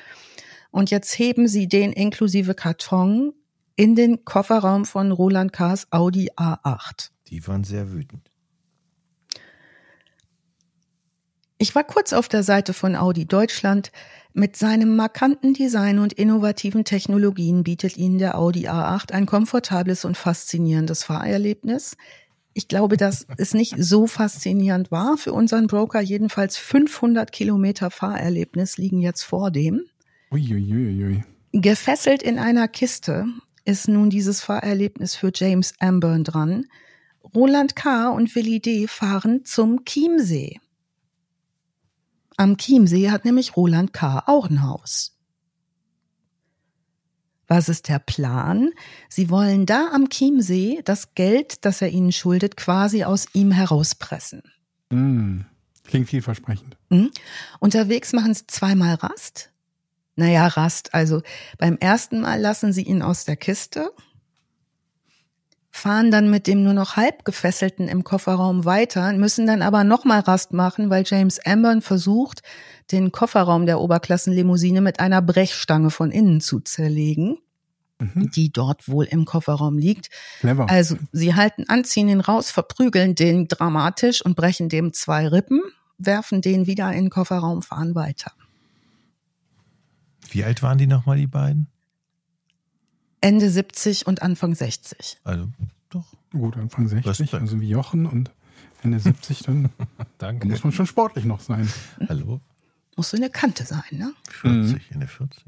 [0.71, 3.33] Und jetzt heben sie den inklusive Karton
[3.75, 7.11] in den Kofferraum von Roland Kars Audi A8.
[7.27, 8.29] Die waren sehr wütend.
[11.59, 13.91] Ich war kurz auf der Seite von Audi Deutschland.
[14.33, 20.15] Mit seinem markanten Design und innovativen Technologien bietet Ihnen der Audi A8 ein komfortables und
[20.15, 21.97] faszinierendes Fahrerlebnis.
[22.57, 26.01] Ich glaube, dass es nicht so faszinierend war für unseren Broker.
[26.01, 29.83] Jedenfalls 500 Kilometer Fahrerlebnis liegen jetzt vor dem.
[30.31, 31.23] Uiuiuiui.
[31.51, 33.27] Gefesselt in einer Kiste
[33.63, 36.65] ist nun dieses Fahrerlebnis für James Amburn dran.
[37.35, 38.09] Roland K.
[38.09, 38.87] und Willi D.
[38.87, 40.59] fahren zum Chiemsee.
[42.37, 44.23] Am Chiemsee hat nämlich Roland K.
[44.25, 45.15] auch ein Haus.
[47.47, 48.71] Was ist der Plan?
[49.09, 54.43] Sie wollen da am Chiemsee das Geld, das er ihnen schuldet, quasi aus ihm herauspressen.
[54.89, 55.41] Mm.
[55.85, 56.77] Klingt vielversprechend.
[56.89, 57.11] Mhm.
[57.59, 59.51] Unterwegs machen sie zweimal Rast.
[60.15, 60.93] Naja, Rast.
[60.93, 61.21] Also
[61.57, 63.91] beim ersten Mal lassen sie ihn aus der Kiste,
[65.71, 70.21] fahren dann mit dem nur noch halb gefesselten im Kofferraum weiter, müssen dann aber nochmal
[70.21, 72.41] Rast machen, weil James Amburn versucht,
[72.91, 77.37] den Kofferraum der Oberklassenlimousine mit einer Brechstange von innen zu zerlegen,
[77.99, 78.29] Mhm.
[78.29, 80.11] die dort wohl im Kofferraum liegt.
[80.41, 80.69] Clever.
[80.69, 85.61] Also sie halten an, ziehen ihn raus, verprügeln den dramatisch und brechen dem zwei Rippen,
[85.97, 88.31] werfen den wieder in den Kofferraum, fahren weiter.
[90.29, 91.67] Wie alt waren die nochmal, die beiden?
[93.21, 95.17] Ende 70 und Anfang 60.
[95.23, 95.47] Also,
[95.89, 96.05] doch.
[96.31, 97.33] Gut, Anfang 60, Respekt.
[97.33, 98.29] also wie Jochen und
[98.83, 99.69] Ende 70, dann
[100.19, 100.47] Danke.
[100.47, 101.67] muss man schon sportlich noch sein.
[102.07, 102.41] Hallo?
[102.97, 104.13] Muss so eine Kante sein, ne?
[104.29, 105.45] 40, in der 40.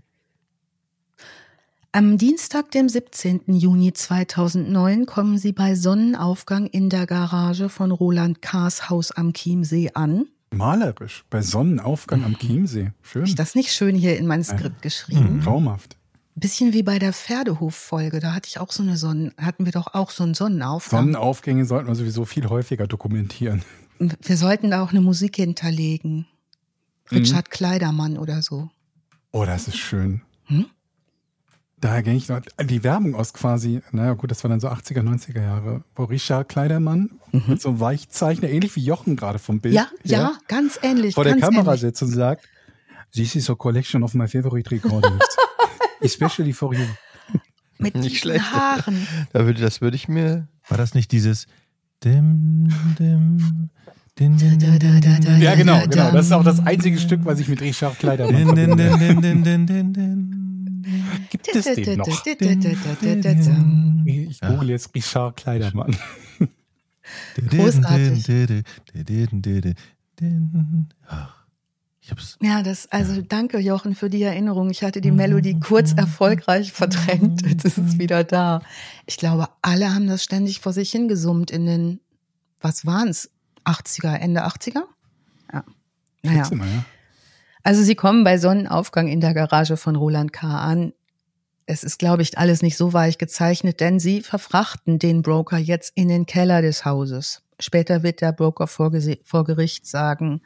[1.92, 3.42] Am Dienstag, dem 17.
[3.48, 9.90] Juni 2009, kommen sie bei Sonnenaufgang in der Garage von Roland Kahrs Haus am Chiemsee
[9.96, 10.28] an.
[10.52, 12.92] Malerisch, bei Sonnenaufgang am Chiemsee.
[13.02, 13.24] Schön.
[13.24, 15.42] Ich das nicht schön hier in mein Skript geschrieben?
[15.44, 15.98] Traumhaft.
[16.36, 18.20] Bisschen wie bei der Pferdehof-Folge.
[18.20, 21.06] Da hatte ich auch so eine Sonnen, hatten wir doch auch so einen Sonnenaufgang.
[21.06, 23.64] Sonnenaufgänge sollten wir sowieso viel häufiger dokumentieren.
[23.98, 26.28] wir sollten da auch eine Musik hinterlegen.
[27.12, 28.70] Richard Kleidermann oder so.
[29.32, 30.22] Oh, das ist schön.
[30.46, 30.66] Hm?
[31.82, 35.02] Daher kenne ich noch die Werbung aus quasi, naja gut, das war dann so 80er,
[35.02, 39.76] 90er Jahre, wo Richard Kleidermann mit so einem Weichzeichner, ähnlich wie Jochen gerade vom Bild.
[39.76, 41.16] Ja, ja, ganz ähnlich.
[41.16, 41.82] vor der ganz Kamera ähnlich.
[41.82, 42.46] sitzt und sagt,
[43.14, 45.24] This is a collection of my favorite recordings.
[46.02, 46.86] Especially for you.
[47.80, 48.52] Mit Nicht diesen schlecht.
[48.52, 49.08] Haaren.
[49.34, 50.48] Da würde, das würde ich mir.
[50.68, 51.48] War das nicht dieses
[52.04, 53.70] dim, dim,
[54.20, 55.96] din, din, din, din, din, din, Ja, genau, genau.
[55.96, 56.12] da.
[56.12, 58.76] Das ist auch das einzige Stück, was ich mit Richard din, din.
[61.30, 62.24] Gibt es den noch?
[62.24, 65.96] Din, Ich google jetzt Richard Kleidermann.
[67.48, 68.28] Großartig.
[72.02, 72.38] Ich hab's.
[72.42, 74.70] Ja, das, also danke Jochen für die Erinnerung.
[74.70, 77.46] Ich hatte die Melodie kurz erfolgreich verdrängt.
[77.46, 78.62] Jetzt ist es wieder da.
[79.06, 82.00] Ich glaube, alle haben das ständig vor sich hingesummt in den,
[82.60, 83.30] was waren's?
[83.70, 84.84] 80er, Ende 80er?
[85.54, 85.64] Ja.
[86.24, 86.44] Naja.
[86.44, 86.86] Schätze mal, ja.
[87.64, 90.48] Also sie kommen bei Sonnenaufgang in der Garage von Roland K.
[90.48, 90.94] an.
[91.66, 95.92] Es ist, glaube ich, alles nicht so weich gezeichnet, denn sie verfrachten den Broker jetzt
[95.96, 97.44] in den Keller des Hauses.
[97.60, 98.92] Später wird der Broker vor,
[99.24, 100.42] vor Gericht sagen,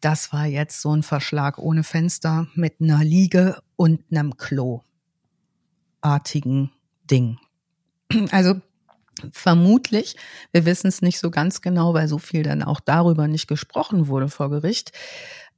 [0.00, 4.82] das war jetzt so ein Verschlag ohne Fenster mit einer Liege und einem Klo.
[6.00, 6.72] Artigen
[7.08, 7.38] Ding.
[8.32, 8.60] Also
[9.32, 10.16] vermutlich,
[10.52, 14.08] wir wissen es nicht so ganz genau, weil so viel dann auch darüber nicht gesprochen
[14.08, 14.92] wurde vor Gericht.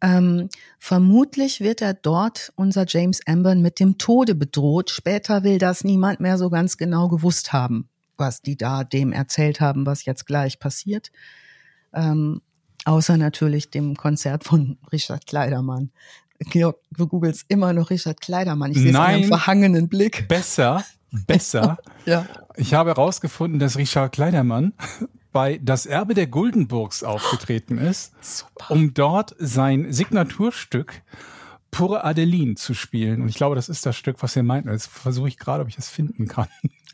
[0.00, 0.48] Ähm,
[0.78, 4.90] vermutlich wird er dort, unser James Amber, mit dem Tode bedroht.
[4.90, 9.60] Später will das niemand mehr so ganz genau gewusst haben, was die da dem erzählt
[9.60, 11.10] haben, was jetzt gleich passiert.
[11.94, 12.42] Ähm,
[12.84, 15.90] außer natürlich dem Konzert von Richard Kleidermann.
[16.38, 18.72] Georg, du googelst immer noch Richard Kleidermann.
[18.72, 20.28] Ich sehe es einem verhangenen Blick.
[20.28, 20.84] Besser,
[21.26, 21.78] besser.
[22.06, 22.26] Ja.
[22.56, 24.74] Ich habe herausgefunden, dass Richard Kleidermann
[25.32, 28.70] bei Das Erbe der Guldenburgs aufgetreten ist, Super.
[28.70, 31.02] um dort sein Signaturstück
[31.70, 33.22] Pour Adeline zu spielen.
[33.22, 34.66] Und ich glaube, das ist das Stück, was ihr meint.
[34.66, 36.46] Jetzt versuche ich gerade, ob ich das finden kann.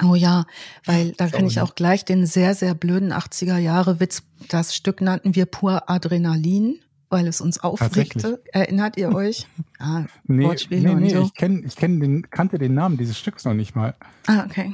[0.03, 0.47] Oh ja,
[0.87, 5.03] weil da kann ich auch gleich den sehr, sehr blöden 80er Jahre Witz, das Stück
[5.03, 8.43] nannten wir pur Adrenalin, weil es uns aufregte.
[8.53, 9.47] Erinnert ihr euch?
[9.79, 11.23] Ah, Nee, Wortspiele nee, nee so.
[11.25, 13.95] ich, kenn, ich kenn den, kannte den Namen dieses Stücks noch nicht mal.
[14.27, 14.73] Ah, okay.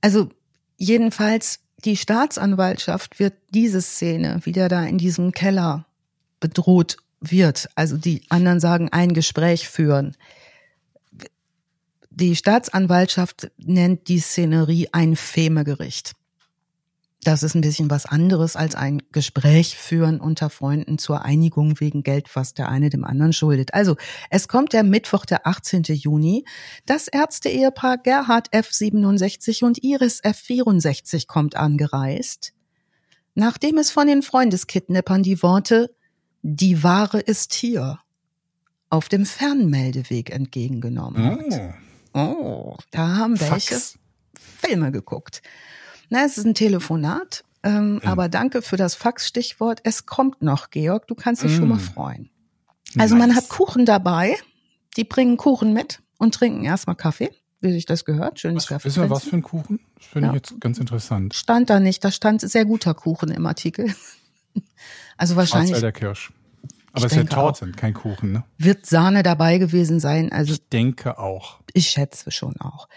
[0.00, 0.30] Also
[0.76, 5.86] jedenfalls die Staatsanwaltschaft wird diese Szene, wie der da in diesem Keller
[6.40, 10.16] bedroht wird, also die anderen sagen, ein Gespräch führen.
[12.10, 16.12] Die Staatsanwaltschaft nennt die Szenerie ein Femegericht.
[17.22, 22.02] Das ist ein bisschen was anderes als ein Gespräch führen unter Freunden zur Einigung wegen
[22.02, 23.74] Geld, was der eine dem anderen schuldet.
[23.74, 23.96] Also,
[24.30, 25.82] es kommt der Mittwoch, der 18.
[25.82, 26.46] Juni.
[26.86, 28.72] Das Ärzte-Ehepaar Gerhard F.
[28.72, 30.38] 67 und Iris F.
[30.38, 32.54] 64 kommt angereist.
[33.34, 35.94] Nachdem es von den Freundeskidnappern die Worte
[36.42, 38.00] Die Ware ist hier
[38.88, 41.40] auf dem Fernmeldeweg entgegengenommen hat.
[41.52, 41.74] Oh,
[42.12, 43.98] Oh, da haben welche Fax.
[44.34, 45.42] Filme geguckt.
[46.10, 49.80] Na, es ist ein Telefonat, ähm, aber danke für das Fax-Stichwort.
[49.84, 51.06] Es kommt noch, Georg.
[51.06, 51.80] Du kannst dich schon mal Mm.
[51.80, 52.30] freuen.
[52.98, 53.38] Also man Nice.
[53.38, 54.36] hat Kuchen dabei.
[54.96, 57.30] Die bringen Kuchen mit und trinken erstmal Kaffee,
[57.60, 58.40] wie sich das gehört.
[58.40, 58.86] Schönes Kaffee.
[58.86, 59.78] wissen wir, was für ein Kuchen?
[59.96, 60.34] Das finde Ja.
[60.34, 61.32] ich jetzt ganz interessant.
[61.34, 62.02] Stand da nicht.
[62.04, 63.94] Da stand sehr guter Kuchen im Artikel.
[65.16, 66.32] Also wahrscheinlich Schwarzwälder Kirsch.
[66.92, 68.44] Aber es ist ja denke Torte, kein Kuchen, ne?
[68.58, 70.32] wird Sahne dabei gewesen sein.
[70.32, 71.60] Also Ich denke auch.
[71.74, 72.88] Ich schätze schon auch.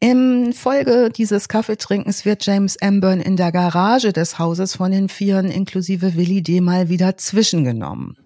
[0.00, 5.50] Im Folge dieses Kaffeetrinkens wird James Amburn in der Garage des Hauses von den Vieren
[5.50, 6.62] inklusive Willi D.
[6.62, 8.16] mal wieder zwischengenommen.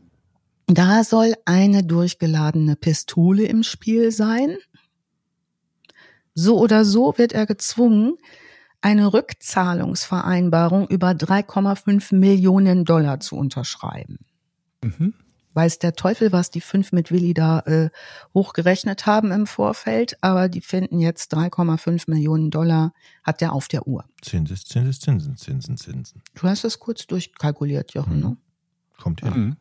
[0.66, 4.57] Da soll eine durchgeladene Pistole im Spiel sein.
[6.33, 8.14] So oder so wird er gezwungen,
[8.81, 14.18] eine Rückzahlungsvereinbarung über 3,5 Millionen Dollar zu unterschreiben
[14.85, 15.14] Mhm.
[15.55, 17.90] Weiß der Teufel, was die fünf mit Willi da äh,
[18.34, 22.92] hochgerechnet haben im Vorfeld, aber die finden jetzt 3,5 Millionen Dollar
[23.22, 24.05] hat der auf der Uhr.
[24.20, 26.22] Zinses, Zinses, Zinsen, Zinsen, Zinsen.
[26.34, 28.36] Du hast das kurz durchkalkuliert, Jochen, ne?
[28.98, 29.32] Kommt hin.
[29.32, 29.57] Mhm.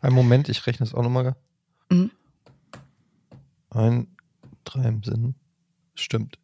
[0.00, 1.36] Einen Moment, ich rechne es auch nochmal.
[1.90, 2.10] Mhm.
[3.70, 4.08] Ein,
[4.64, 5.34] drei im Sinn.
[5.94, 6.38] Stimmt.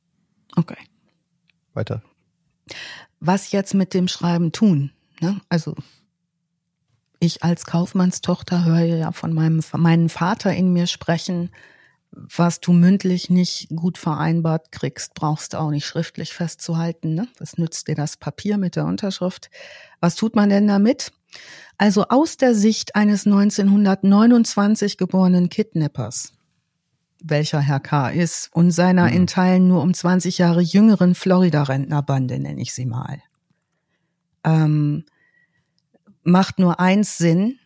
[0.56, 0.78] Okay.
[1.74, 2.02] Weiter.
[3.20, 4.92] Was jetzt mit dem Schreiben tun?
[5.20, 5.40] Ne?
[5.48, 5.76] Also
[7.21, 11.51] ich als Kaufmannstochter höre ja von meinem von meinem Vater in mir sprechen,
[12.12, 17.14] was du mündlich nicht gut vereinbart kriegst, brauchst du auch nicht schriftlich festzuhalten.
[17.14, 17.29] Ne?
[17.39, 19.49] Was nützt dir das Papier mit der Unterschrift?
[20.01, 21.12] Was tut man denn damit?
[21.79, 26.33] Also aus der Sicht eines 1929 geborenen Kidnappers,
[27.23, 28.09] welcher Herr K.
[28.09, 29.12] ist, und seiner Mhm.
[29.12, 33.23] in Teilen nur um 20 Jahre jüngeren Florida-Rentnerbande, nenne ich sie mal,
[34.43, 35.05] ähm,
[36.23, 37.59] macht nur eins Sinn.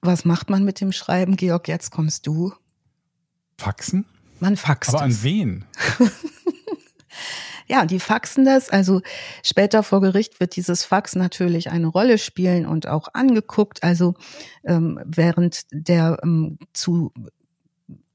[0.00, 1.68] Was macht man mit dem Schreiben, Georg?
[1.68, 2.52] Jetzt kommst du.
[3.58, 4.04] Faxen?
[4.40, 5.22] Man faxt Aber an es.
[5.22, 5.64] wen?
[7.68, 8.70] Ja, die faxen das.
[8.70, 9.02] Also
[9.42, 13.82] später vor Gericht wird dieses Fax natürlich eine Rolle spielen und auch angeguckt.
[13.82, 14.14] Also
[14.64, 17.12] ähm, während der ähm, zu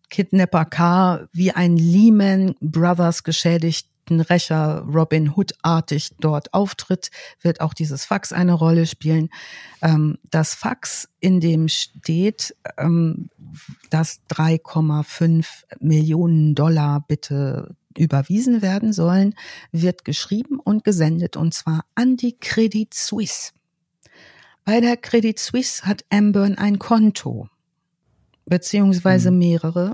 [0.10, 7.10] Kidnapper K wie ein Lehman Brothers geschädigten Rächer Robin Hood-artig dort auftritt,
[7.42, 9.30] wird auch dieses Fax eine Rolle spielen.
[9.82, 13.30] Ähm, das Fax, in dem steht, ähm,
[13.90, 19.36] dass 3,5 Millionen Dollar bitte überwiesen werden sollen,
[19.72, 23.52] wird geschrieben und gesendet und zwar an die Credit Suisse.
[24.64, 27.50] Bei der Credit Suisse hat Amburn ein Konto,
[28.46, 29.38] beziehungsweise Hm.
[29.40, 29.94] mehrere.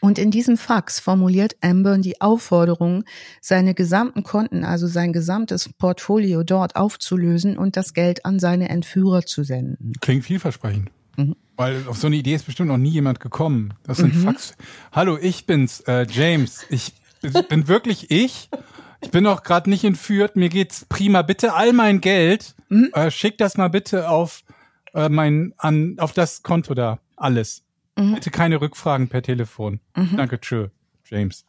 [0.00, 3.04] Und in diesem Fax formuliert Amburn die Aufforderung,
[3.40, 9.22] seine gesamten Konten, also sein gesamtes Portfolio dort aufzulösen und das Geld an seine Entführer
[9.22, 9.92] zu senden.
[10.00, 10.90] Klingt vielversprechend.
[11.16, 11.34] Mhm.
[11.56, 13.74] Weil auf so eine Idee ist bestimmt noch nie jemand gekommen.
[13.82, 14.22] Das sind Mhm.
[14.22, 14.54] Fax.
[14.92, 16.64] Hallo, ich bin's, äh, James.
[16.70, 16.92] Ich
[17.48, 18.48] bin wirklich ich.
[19.00, 20.36] Ich bin auch gerade nicht entführt.
[20.36, 21.22] Mir geht's prima.
[21.22, 22.54] Bitte all mein Geld.
[22.68, 22.90] Mhm.
[22.94, 24.42] Äh, schick das mal bitte auf
[24.94, 27.00] äh, mein an auf das Konto da.
[27.16, 27.64] Alles.
[27.98, 28.14] Mhm.
[28.14, 29.80] Bitte keine Rückfragen per Telefon.
[30.16, 30.68] Danke, tschö,
[31.04, 31.44] James.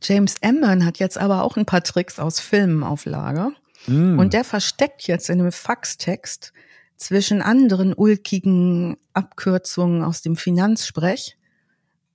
[0.00, 3.52] James Amburn hat jetzt aber auch ein paar Tricks aus Filmen auf Lager.
[3.86, 4.18] Mm.
[4.18, 6.52] Und der versteckt jetzt in einem Faxtext
[6.96, 11.36] zwischen anderen ulkigen Abkürzungen aus dem Finanzsprech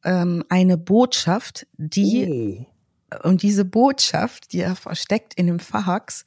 [0.04, 2.68] ähm, eine Botschaft, die
[3.14, 6.26] oh, und diese Botschaft, die er versteckt in dem Fax,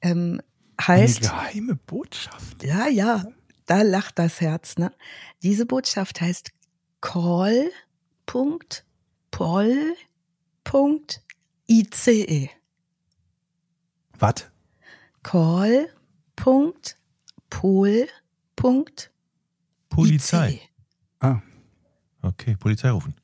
[0.00, 0.40] ähm,
[0.76, 2.62] eine heißt geheime Botschaft.
[2.62, 3.24] ja ja,
[3.70, 4.78] da lacht das Herz.
[4.78, 4.92] Ne?
[5.42, 6.50] Diese Botschaft heißt
[7.00, 7.70] call.pol.ice.
[14.18, 14.50] Was?
[15.22, 15.90] call.pol.ice.
[19.88, 20.60] Polizei.
[21.20, 21.40] Ah,
[22.22, 23.14] Okay, Polizei rufen.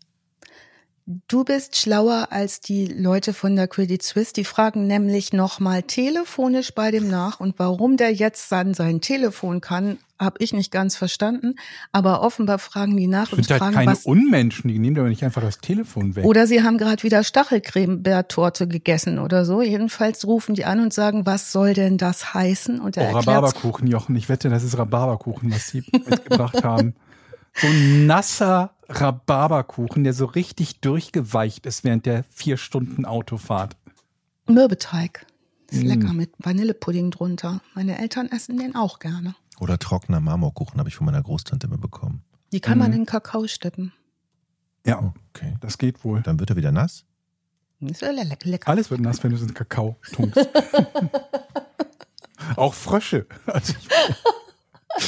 [1.08, 4.32] Du bist schlauer als die Leute von der Credit Suisse.
[4.32, 7.38] Die fragen nämlich nochmal telefonisch bei dem nach.
[7.38, 11.54] Und warum der jetzt dann sein Telefon kann, habe ich nicht ganz verstanden.
[11.92, 14.04] Aber offenbar fragen die nach und sind halt fragen, keine was.
[14.04, 14.66] Unmenschen.
[14.66, 16.24] Die nehmen doch nicht einfach das Telefon weg.
[16.24, 19.62] Oder sie haben gerade wieder Stachelcremebeertorte gegessen oder so.
[19.62, 22.80] Jedenfalls rufen die an und sagen, was soll denn das heißen?
[22.80, 24.16] Und Oh, er erklärt Rhabarberkuchen, Jochen.
[24.16, 26.96] Ich wette, das ist Rhabarberkuchen, was sie mitgebracht haben.
[27.60, 33.76] So ein nasser Rhabarberkuchen, der so richtig durchgeweicht ist während der vier Stunden Autofahrt.
[34.46, 35.26] Mürbeteig.
[35.70, 35.86] Ist Mm.
[35.86, 37.60] lecker mit Vanillepudding drunter.
[37.74, 39.34] Meine Eltern essen den auch gerne.
[39.58, 42.22] Oder trockener Marmorkuchen habe ich von meiner Großtante immer bekommen.
[42.52, 42.98] Die kann man Mhm.
[42.98, 43.92] in Kakao steppen.
[44.86, 45.56] Ja, Okay.
[45.60, 46.22] das geht wohl.
[46.22, 47.04] Dann wird er wieder nass.
[47.80, 48.68] Ist ja le- lecker.
[48.70, 50.36] Alles wird nass, wenn du es in Kakao tunkst.
[52.56, 53.26] Auch Frösche.
[53.46, 53.72] Also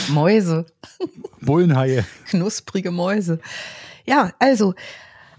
[0.09, 0.67] Mäuse,
[1.41, 2.05] Bullenhaie.
[2.27, 3.41] knusprige Mäuse.
[4.05, 4.75] Ja, also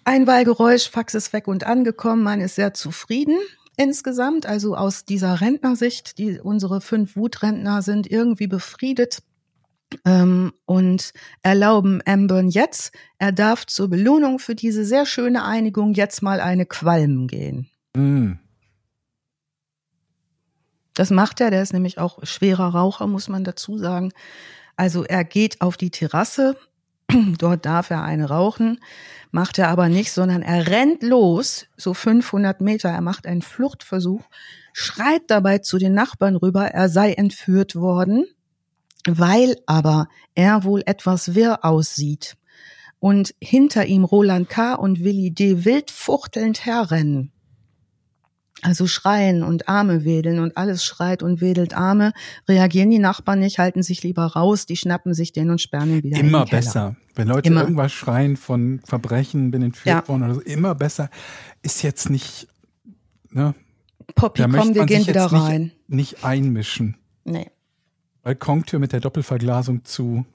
[0.06, 2.24] Einwahlgeräusch, Fax ist weg und angekommen.
[2.24, 3.38] Man ist sehr zufrieden
[3.78, 4.46] insgesamt.
[4.46, 9.24] Also aus dieser Rentnersicht, die unsere fünf Wutrentner sind irgendwie befriedet
[10.06, 16.22] ähm, und erlauben Ambern jetzt, er darf zur Belohnung für diese sehr schöne Einigung jetzt
[16.22, 17.70] mal eine Qualm gehen.
[17.96, 18.34] Mm.
[21.00, 24.12] Das macht er, der ist nämlich auch schwerer Raucher, muss man dazu sagen.
[24.76, 26.58] Also er geht auf die Terrasse,
[27.38, 28.82] dort darf er eine rauchen,
[29.32, 34.24] macht er aber nicht, sondern er rennt los, so 500 Meter, er macht einen Fluchtversuch,
[34.74, 38.26] schreit dabei zu den Nachbarn rüber, er sei entführt worden,
[39.08, 42.36] weil aber er wohl etwas wirr aussieht
[43.00, 44.74] und hinter ihm Roland K.
[44.76, 45.64] und Willi D.
[45.64, 47.32] wild fuchtelnd herrennen.
[48.62, 52.12] Also schreien und Arme wedeln und alles schreit und wedelt Arme.
[52.48, 56.04] Reagieren die Nachbarn nicht, halten sich lieber raus, die schnappen sich den und sperren ihn
[56.04, 56.96] wieder Immer besser.
[57.16, 57.62] Wenn Leute Immer.
[57.62, 60.08] irgendwas schreien von Verbrechen, bin entführt Ja.
[60.08, 61.10] worden oder so, immer besser.
[61.62, 62.48] Ist jetzt nicht,
[63.30, 63.56] ne?
[64.16, 65.72] Poppy, komm, wir gehen wieder jetzt nicht- rein.
[65.88, 66.98] Nicht einmischen.
[67.24, 67.52] Nee.
[68.24, 70.26] Balkontür mit der Doppelverglasung zu.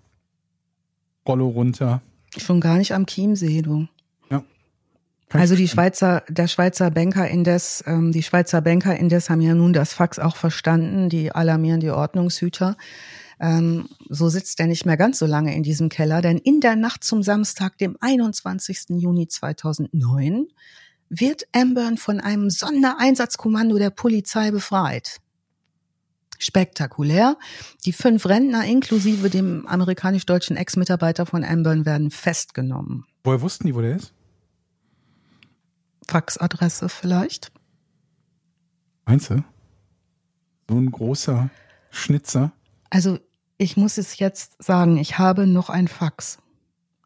[1.28, 2.02] Rollo runter.
[2.36, 3.86] Schon gar nicht am Chiemsee, du.
[5.30, 5.68] Also die.
[5.68, 10.18] Schweizer, der Schweizer Banker indes, ähm, die Schweizer Banker indes haben ja nun das Fax
[10.18, 12.76] auch verstanden, die alarmieren die Ordnungshüter.
[13.40, 16.76] Ähm, so sitzt er nicht mehr ganz so lange in diesem Keller, denn in der
[16.76, 18.90] Nacht zum Samstag, dem 21.
[18.90, 20.46] Juni 2009,
[21.08, 25.20] wird Ambern von einem Sondereinsatzkommando der Polizei befreit.
[26.38, 27.36] Spektakulär.
[27.84, 33.04] Die fünf Rentner inklusive dem amerikanisch-deutschen Ex-Mitarbeiter von Ambern werden festgenommen.
[33.22, 34.12] Woher wussten die, wo der ist?
[36.08, 37.50] Faxadresse vielleicht?
[39.06, 39.44] Meinst du?
[40.68, 41.50] So ein großer
[41.90, 42.52] Schnitzer.
[42.90, 43.18] Also
[43.58, 46.38] ich muss es jetzt sagen, ich habe noch ein Fax,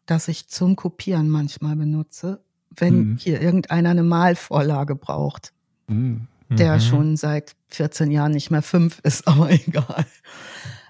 [0.05, 2.41] das ich zum Kopieren manchmal benutze,
[2.75, 3.17] wenn Mhm.
[3.17, 5.53] hier irgendeiner eine Malvorlage braucht,
[5.87, 6.27] Hm.
[6.49, 6.79] der Mhm.
[6.79, 10.05] schon seit 14 Jahren nicht mehr fünf ist, aber egal.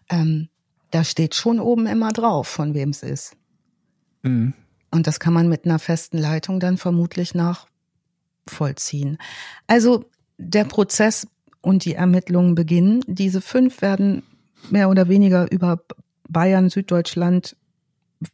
[0.10, 0.50] Ähm,
[0.92, 3.36] da steht schon oben immer drauf, von wem es ist.
[4.24, 4.54] Hm.
[4.92, 7.36] Und das kann man mit einer festen Leitung dann vermutlich
[8.50, 9.18] nachvollziehen.
[9.68, 10.06] Also
[10.38, 11.28] der Prozess
[11.62, 13.04] und die Ermittlungen beginnen.
[13.08, 14.24] Diese fünf werden
[14.70, 15.82] mehr oder weniger über
[16.28, 17.56] Bayern, Süddeutschland,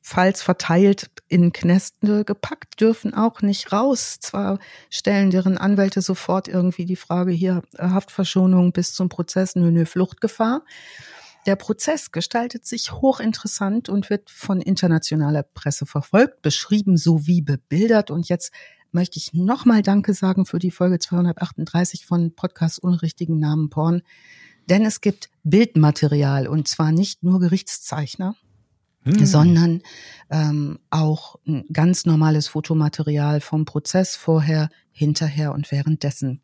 [0.01, 4.18] Pfalz verteilt in Kneste gepackt, dürfen auch nicht raus.
[4.20, 4.57] Zwar
[4.89, 9.86] stellen deren Anwälte sofort irgendwie die Frage hier äh, Haftverschonung bis zum Prozess, nö, nö,
[9.86, 10.63] Fluchtgefahr.
[11.45, 18.09] Der Prozess gestaltet sich hochinteressant und wird von internationaler Presse verfolgt, beschrieben sowie bebildert.
[18.09, 18.51] Und jetzt
[18.95, 24.01] möchte ich nochmal Danke sagen für die Folge 238 von Podcast ohne richtigen Namen Porn.
[24.67, 28.35] Denn es gibt Bildmaterial und zwar nicht nur Gerichtszeichner,
[29.05, 29.23] Hm.
[29.23, 29.81] sondern
[30.31, 36.41] ähm, auch ein ganz normales Fotomaterial vom Prozess vorher, hinterher und währenddessen.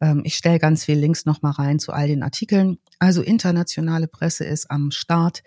[0.00, 2.78] Ähm, ich stelle ganz viel Links nochmal rein zu all den Artikeln.
[3.00, 5.42] Also internationale Presse ist am Start.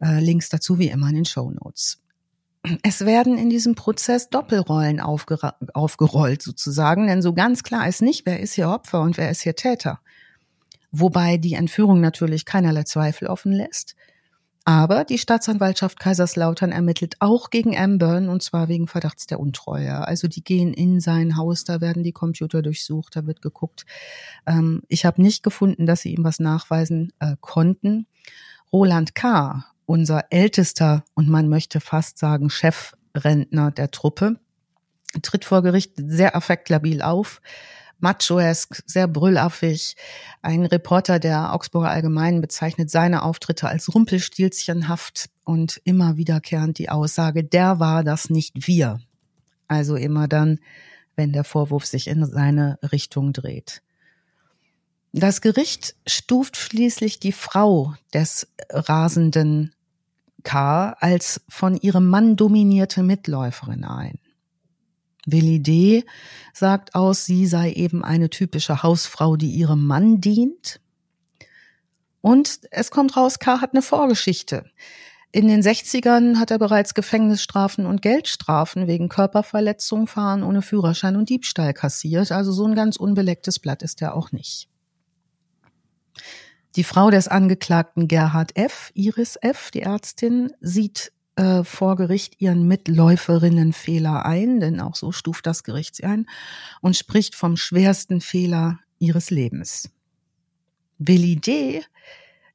[0.00, 2.00] Äh, Links dazu wie immer in den Show Notes.
[2.82, 8.40] Es werden in diesem Prozess Doppelrollen aufgerollt sozusagen, denn so ganz klar ist nicht, wer
[8.40, 10.00] ist hier Opfer und wer ist hier Täter.
[10.90, 13.94] Wobei die Entführung natürlich keinerlei Zweifel offen lässt.
[14.64, 20.06] Aber die Staatsanwaltschaft Kaiserslautern ermittelt auch gegen Ambern und zwar wegen Verdachts der Untreue.
[20.06, 23.86] Also die gehen in sein Haus, da werden die Computer durchsucht, da wird geguckt.
[24.46, 28.06] Ähm, ich habe nicht gefunden, dass sie ihm was nachweisen äh, konnten.
[28.70, 34.38] Roland K., unser ältester und man möchte fast sagen Chefrentner der Truppe,
[35.22, 37.40] tritt vor Gericht sehr affektlabil auf
[38.00, 39.96] machoesk, sehr brüllaffig.
[40.42, 47.42] Ein Reporter der Augsburger Allgemeinen bezeichnet seine Auftritte als rumpelstilzchenhaft und immer wiederkehrend die Aussage,
[47.42, 49.00] der war das nicht wir.
[49.68, 50.60] Also immer dann,
[51.16, 53.82] wenn der Vorwurf sich in seine Richtung dreht.
[55.12, 59.72] Das Gericht stuft schließlich die Frau des rasenden
[60.44, 60.96] K.
[61.00, 64.18] als von ihrem Mann dominierte Mitläuferin ein.
[65.26, 66.04] Willi D.
[66.52, 70.80] sagt aus, sie sei eben eine typische Hausfrau, die ihrem Mann dient.
[72.20, 73.60] Und es kommt raus, K.
[73.60, 74.64] hat eine Vorgeschichte.
[75.30, 81.28] In den 60ern hat er bereits Gefängnisstrafen und Geldstrafen wegen Körperverletzung, Fahren ohne Führerschein und
[81.28, 82.32] Diebstahl kassiert.
[82.32, 84.68] Also so ein ganz unbelecktes Blatt ist er auch nicht.
[86.76, 92.66] Die Frau des Angeklagten Gerhard F., Iris F., die Ärztin, sieht äh, vor Gericht ihren
[92.68, 96.26] Mitläuferinnenfehler ein, denn auch so stuft das Gericht sie ein,
[96.80, 99.90] und spricht vom schwersten Fehler ihres Lebens.
[100.98, 101.82] Willi D.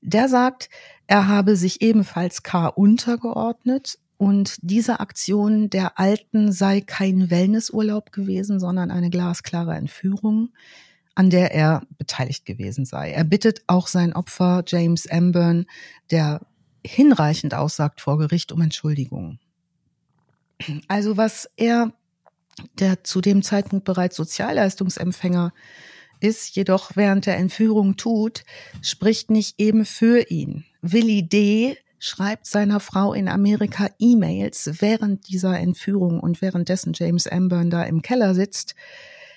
[0.02, 0.70] Der sagt,
[1.08, 8.60] er habe sich ebenfalls K untergeordnet und diese Aktion der Alten sei kein Wellnessurlaub gewesen,
[8.60, 10.50] sondern eine glasklare Entführung,
[11.16, 13.12] an der er beteiligt gewesen sei.
[13.12, 15.66] Er bittet auch sein Opfer James Amburn,
[16.12, 16.42] der
[16.86, 19.40] hinreichend aussagt vor Gericht, um Entschuldigung.
[20.88, 21.94] Also was er,
[22.80, 25.54] der zu dem Zeitpunkt bereits Sozialleistungsempfänger
[26.20, 28.44] ist, jedoch während der Entführung tut,
[28.82, 30.66] spricht nicht eben für ihn.
[30.82, 31.78] Willi D.
[32.00, 38.02] schreibt seiner Frau in Amerika E-Mails während dieser Entführung und währenddessen James Amburn da im
[38.02, 38.76] Keller sitzt,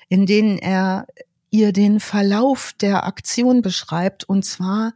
[0.09, 1.07] in denen er
[1.51, 4.92] ihr den Verlauf der Aktion beschreibt und zwar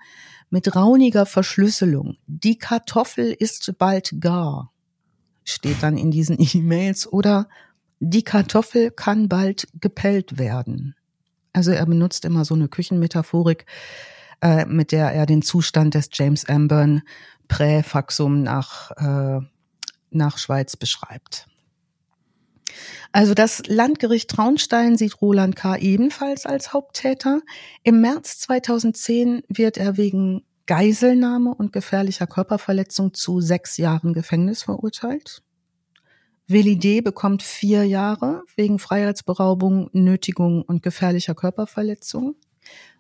[0.51, 2.17] mit rauniger Verschlüsselung.
[2.27, 4.73] Die Kartoffel ist bald gar,
[5.45, 7.49] steht dann in diesen E-Mails oder
[8.01, 10.95] die Kartoffel kann bald gepellt werden.
[11.53, 13.67] Also er benutzt immer so eine Küchenmetaphorik,
[14.41, 17.03] äh, mit der er den Zustand des James Amburn
[17.49, 19.41] Präfaxum nach, äh,
[20.11, 21.50] nach Schweiz beschreibt.
[23.13, 25.77] Also das Landgericht Traunstein sieht Roland K.
[25.77, 27.41] ebenfalls als Haupttäter.
[27.83, 35.43] Im März 2010 wird er wegen Geiselnahme und gefährlicher Körperverletzung zu sechs Jahren Gefängnis verurteilt.
[36.47, 37.01] Willi D.
[37.01, 42.37] bekommt vier Jahre wegen Freiheitsberaubung, Nötigung und gefährlicher Körperverletzung.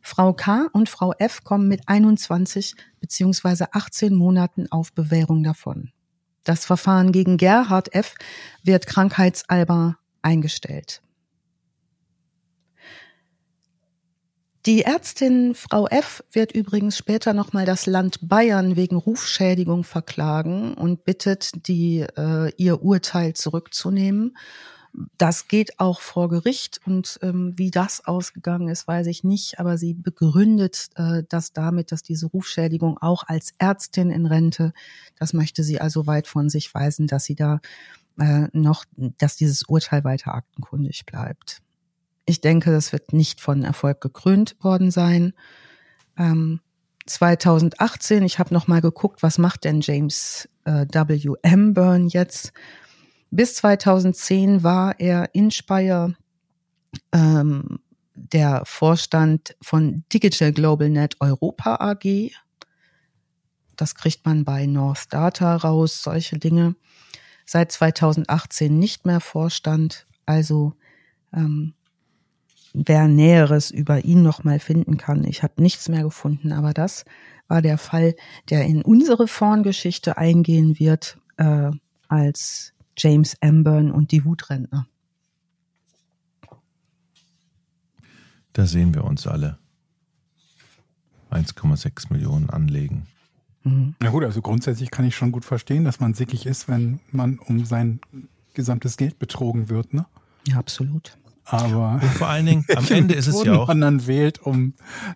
[0.02, 0.68] Frau K.
[0.72, 1.44] und Frau F.
[1.44, 5.90] kommen mit 21 beziehungsweise 18 Monaten auf Bewährung davon.
[6.44, 8.14] Das Verfahren gegen Gerhard F.
[8.62, 11.02] wird krankheitsalber eingestellt.
[14.66, 16.22] Die Ärztin Frau F.
[16.32, 22.82] wird übrigens später nochmal das Land Bayern wegen Rufschädigung verklagen und bittet, die, äh, ihr
[22.82, 24.36] Urteil zurückzunehmen.
[25.16, 29.60] Das geht auch vor Gericht und ähm, wie das ausgegangen ist, weiß ich nicht.
[29.60, 34.72] Aber sie begründet äh, das damit, dass diese Rufschädigung auch als Ärztin in Rente,
[35.16, 37.60] das möchte sie also weit von sich weisen, dass sie da
[38.18, 41.62] äh, noch, dass dieses Urteil weiter aktenkundig bleibt.
[42.26, 45.34] Ich denke, das wird nicht von Erfolg gekrönt worden sein.
[46.16, 46.60] Ähm,
[47.06, 51.34] 2018, ich habe noch mal geguckt, was macht denn James äh, W.
[51.42, 51.74] M.
[51.74, 52.52] Byrne jetzt?
[53.30, 56.14] Bis 2010 war er in Speyer
[57.12, 57.78] ähm,
[58.14, 62.32] der Vorstand von Digital Global Net Europa AG.
[63.76, 66.74] Das kriegt man bei North Data raus, solche Dinge.
[67.46, 70.06] Seit 2018 nicht mehr Vorstand.
[70.26, 70.74] Also
[71.32, 71.74] ähm,
[72.72, 75.24] wer Näheres über ihn noch mal finden kann.
[75.24, 77.04] Ich habe nichts mehr gefunden, aber das
[77.48, 78.14] war der Fall,
[78.48, 81.70] der in unsere Vorngeschichte eingehen wird äh,
[82.08, 84.86] als James Amburn und die Wutrentner.
[88.52, 89.56] Da sehen wir uns alle.
[91.30, 93.06] 1,6 Millionen anlegen.
[93.62, 93.94] Mhm.
[94.00, 97.38] Na gut, also grundsätzlich kann ich schon gut verstehen, dass man sickig ist, wenn man
[97.38, 98.00] um sein
[98.52, 100.04] gesamtes Geld betrogen wird, ne?
[100.46, 101.16] Ja, absolut.
[101.46, 103.68] Aber und vor allen Dingen, am Ende ist es ja auch.
[103.68, 104.74] man dann wählt, um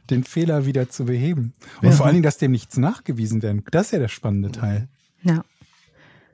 [0.09, 1.53] den Fehler wieder zu beheben.
[1.83, 1.95] Und ja.
[1.95, 3.63] vor allen Dingen, dass dem nichts nachgewiesen werden.
[3.73, 4.89] Das ist ja der spannende Teil.
[5.23, 5.45] Ja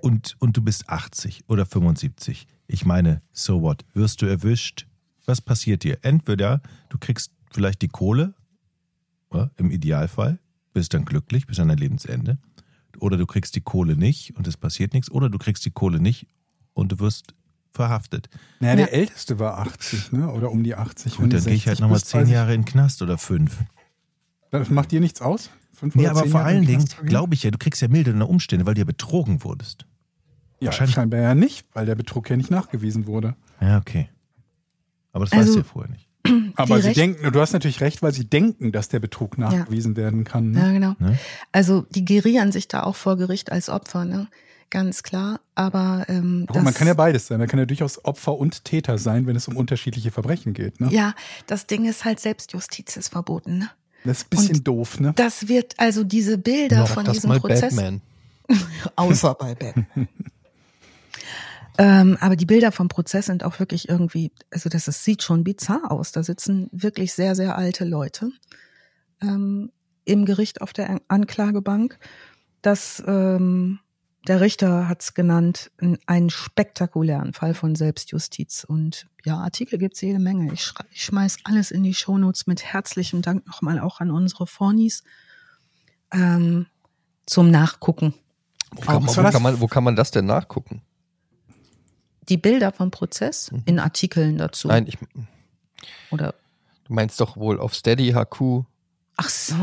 [0.02, 2.46] und, und du bist 80 oder 75.
[2.66, 3.84] Ich meine, so what?
[3.94, 4.86] Wirst du erwischt?
[5.26, 5.98] Was passiert dir?
[6.02, 8.34] Entweder du kriegst vielleicht die Kohle,
[9.32, 10.38] ja, im Idealfall,
[10.72, 12.38] bist dann glücklich bis an dein Lebensende.
[12.98, 15.10] Oder du kriegst die Kohle nicht und es passiert nichts.
[15.10, 16.26] Oder du kriegst die Kohle nicht
[16.72, 17.34] und du wirst
[17.72, 18.28] verhaftet.
[18.58, 20.30] Naja, der Älteste war 80, ne?
[20.30, 21.18] oder um die 80.
[21.18, 23.62] Und dann gehe ich halt nochmal zehn Jahre in den Knast oder fünf.
[24.50, 25.50] Das macht dir nichts aus?
[25.72, 28.74] Fünf nee, aber vor allen Dingen glaube ich ja, du kriegst ja mildernde Umstände, weil
[28.74, 29.86] du ja betrogen wurdest.
[30.60, 30.94] Ja, Wahrscheinlich.
[30.94, 33.34] scheinbar ja nicht, weil der Betrug ja nicht nachgewiesen wurde.
[33.60, 34.08] Ja, okay.
[35.12, 36.08] Aber das also, weißt du ja vorher nicht.
[36.56, 40.02] Aber sie denken, du hast natürlich recht, weil sie denken, dass der Betrug nachgewiesen ja.
[40.02, 40.50] werden kann.
[40.50, 40.60] Ne?
[40.60, 40.94] Ja, genau.
[40.98, 41.18] Ne?
[41.52, 44.28] Also die gerieren sich da auch vor Gericht als Opfer, ne?
[44.68, 45.40] Ganz klar.
[45.56, 47.38] Aber ähm, Guck, man kann ja beides sein.
[47.38, 50.80] Man kann ja durchaus Opfer und Täter sein, wenn es um unterschiedliche Verbrechen geht.
[50.80, 50.88] Ne?
[50.92, 51.14] Ja,
[51.48, 53.58] das Ding ist halt Selbstjustiz ist verboten.
[53.58, 53.70] Ne?
[54.04, 55.12] Das ist ein bisschen und doof, ne?
[55.16, 57.74] Das wird also diese Bilder ja, von diesem Prozess.
[57.74, 58.00] Batman.
[58.96, 59.86] Außer bei Batman.
[61.80, 65.44] Ähm, aber die Bilder vom Prozess sind auch wirklich irgendwie, also das, das sieht schon
[65.44, 66.12] bizarr aus.
[66.12, 68.32] Da sitzen wirklich sehr, sehr alte Leute
[69.22, 69.72] ähm,
[70.04, 71.98] im Gericht auf der Anklagebank.
[72.60, 73.78] Das, ähm,
[74.28, 75.70] der Richter hat es genannt,
[76.04, 78.64] einen spektakulären Fall von Selbstjustiz.
[78.64, 80.52] Und ja, Artikel gibt's jede Menge.
[80.52, 85.02] Ich, ich schmeiß alles in die Shownotes mit herzlichem Dank nochmal auch an unsere Fornis
[86.12, 86.66] ähm,
[87.24, 88.12] zum Nachgucken.
[88.70, 90.82] Wo kann, man, wo, kann man, wo kann man das denn nachgucken?
[92.28, 93.62] Die Bilder vom Prozess mhm.
[93.66, 94.68] in Artikeln dazu.
[94.68, 94.98] Nein, ich.
[96.10, 96.34] Oder?
[96.84, 98.64] Du meinst doch wohl auf Steady HQ.
[99.16, 99.54] Ach so.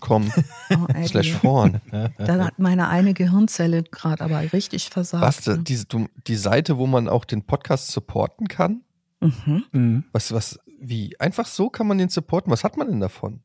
[0.00, 0.32] .com
[0.70, 1.80] Oh, slash vorn.
[2.18, 5.22] Da hat meine eine Gehirnzelle gerade aber richtig versagt.
[5.22, 5.58] Was, ne?
[5.58, 5.78] die,
[6.26, 8.82] die Seite, wo man auch den Podcast supporten kann?
[9.20, 9.64] Mhm.
[9.70, 10.04] Mhm.
[10.12, 11.18] Was, was, wie?
[11.20, 12.50] Einfach so kann man den supporten.
[12.50, 13.40] Was hat man denn davon?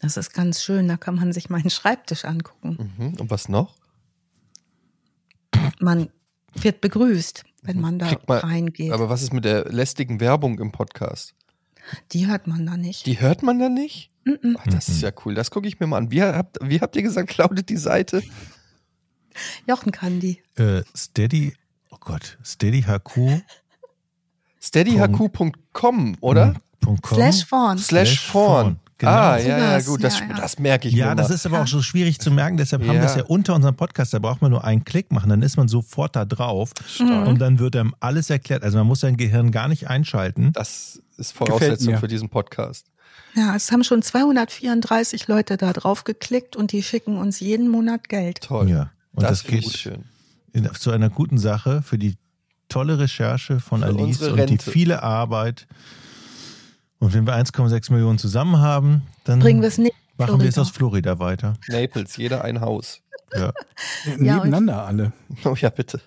[0.00, 0.86] Das ist ganz schön.
[0.86, 2.92] Da kann man sich meinen Schreibtisch angucken.
[2.96, 3.14] Mhm.
[3.18, 3.74] Und was noch?
[5.80, 6.10] Man
[6.54, 8.92] wird begrüßt, wenn man da Kriegt man- reingeht.
[8.92, 11.34] Aber was ist mit der lästigen Werbung im Podcast?
[12.12, 13.04] Die hört man da nicht.
[13.06, 14.10] Die hört man dann nicht?
[14.24, 14.56] Mhm.
[14.58, 15.34] Ach, das ist ja cool.
[15.34, 16.10] Das gucke ich mir mal an.
[16.10, 18.22] Wie habt, wie habt ihr gesagt, lautet die Seite?
[19.66, 20.40] Jochen kann die.
[20.56, 21.54] Äh, Steady,
[21.90, 23.42] oh Gott, Steady HQ.
[24.62, 26.54] steadyhq.com, oder?
[26.80, 27.16] Punkt com.
[27.16, 27.78] Slash vorn.
[27.78, 28.80] Slash Slash vorn.
[29.04, 29.16] Genau.
[29.16, 30.02] Ah, ja, ja, gut.
[30.02, 30.34] Das, ja, ja.
[30.36, 31.34] das merke ich Ja, mir das mal.
[31.34, 34.12] ist aber auch so schwierig zu merken, deshalb haben wir es ja unter unserem Podcast,
[34.14, 37.58] da braucht man nur einen Klick machen, dann ist man sofort da drauf und dann
[37.58, 38.62] wird einem alles erklärt.
[38.62, 40.52] Also man muss sein Gehirn gar nicht einschalten.
[40.52, 42.86] Das ist Voraussetzung für diesen Podcast.
[43.36, 48.08] Ja, es haben schon 234 Leute da drauf geklickt und die schicken uns jeden Monat
[48.08, 48.40] Geld.
[48.42, 48.70] Toll.
[48.70, 50.04] Ja, und das, das, geht schön.
[50.52, 52.16] in, zu einer guten Sache für die
[52.68, 54.70] tolle Recherche von Für Alice und die Rente.
[54.70, 55.66] viele Arbeit.
[57.04, 59.94] Und wenn wir 1,6 Millionen zusammen haben, dann Bringen wir es nicht.
[60.16, 60.60] machen wir es Florida.
[60.62, 61.52] aus Florida weiter.
[61.68, 63.02] Naples, jeder ein Haus.
[63.34, 63.52] Ja.
[64.06, 65.12] Ja, Nebeneinander alle.
[65.44, 66.00] Oh ja, bitte.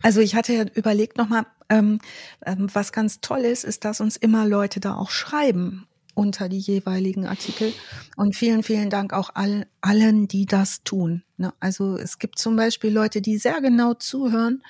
[0.00, 1.98] Also ich hatte ja überlegt nochmal, ähm,
[2.46, 6.58] ähm, was ganz toll ist, ist, dass uns immer Leute da auch schreiben unter die
[6.58, 7.74] jeweiligen Artikel.
[8.16, 11.24] Und vielen, vielen Dank auch all, allen, die das tun.
[11.36, 11.52] Ne?
[11.60, 14.62] Also es gibt zum Beispiel Leute, die sehr genau zuhören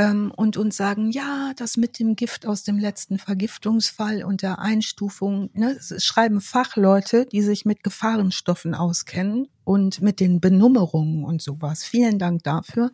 [0.00, 4.58] ähm, und uns sagen, ja, das mit dem Gift aus dem letzten Vergiftungsfall und der
[4.58, 11.84] Einstufung, ne, schreiben Fachleute, die sich mit Gefahrenstoffen auskennen und mit den Benummerungen und sowas.
[11.84, 12.92] Vielen Dank dafür.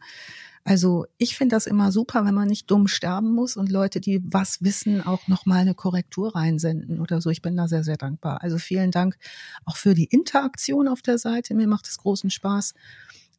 [0.64, 4.20] Also ich finde das immer super, wenn man nicht dumm sterben muss und Leute, die
[4.24, 7.30] was wissen, auch nochmal eine Korrektur reinsenden oder so.
[7.30, 8.42] Ich bin da sehr, sehr dankbar.
[8.42, 9.16] Also vielen Dank
[9.64, 11.54] auch für die Interaktion auf der Seite.
[11.54, 12.74] Mir macht es großen Spaß.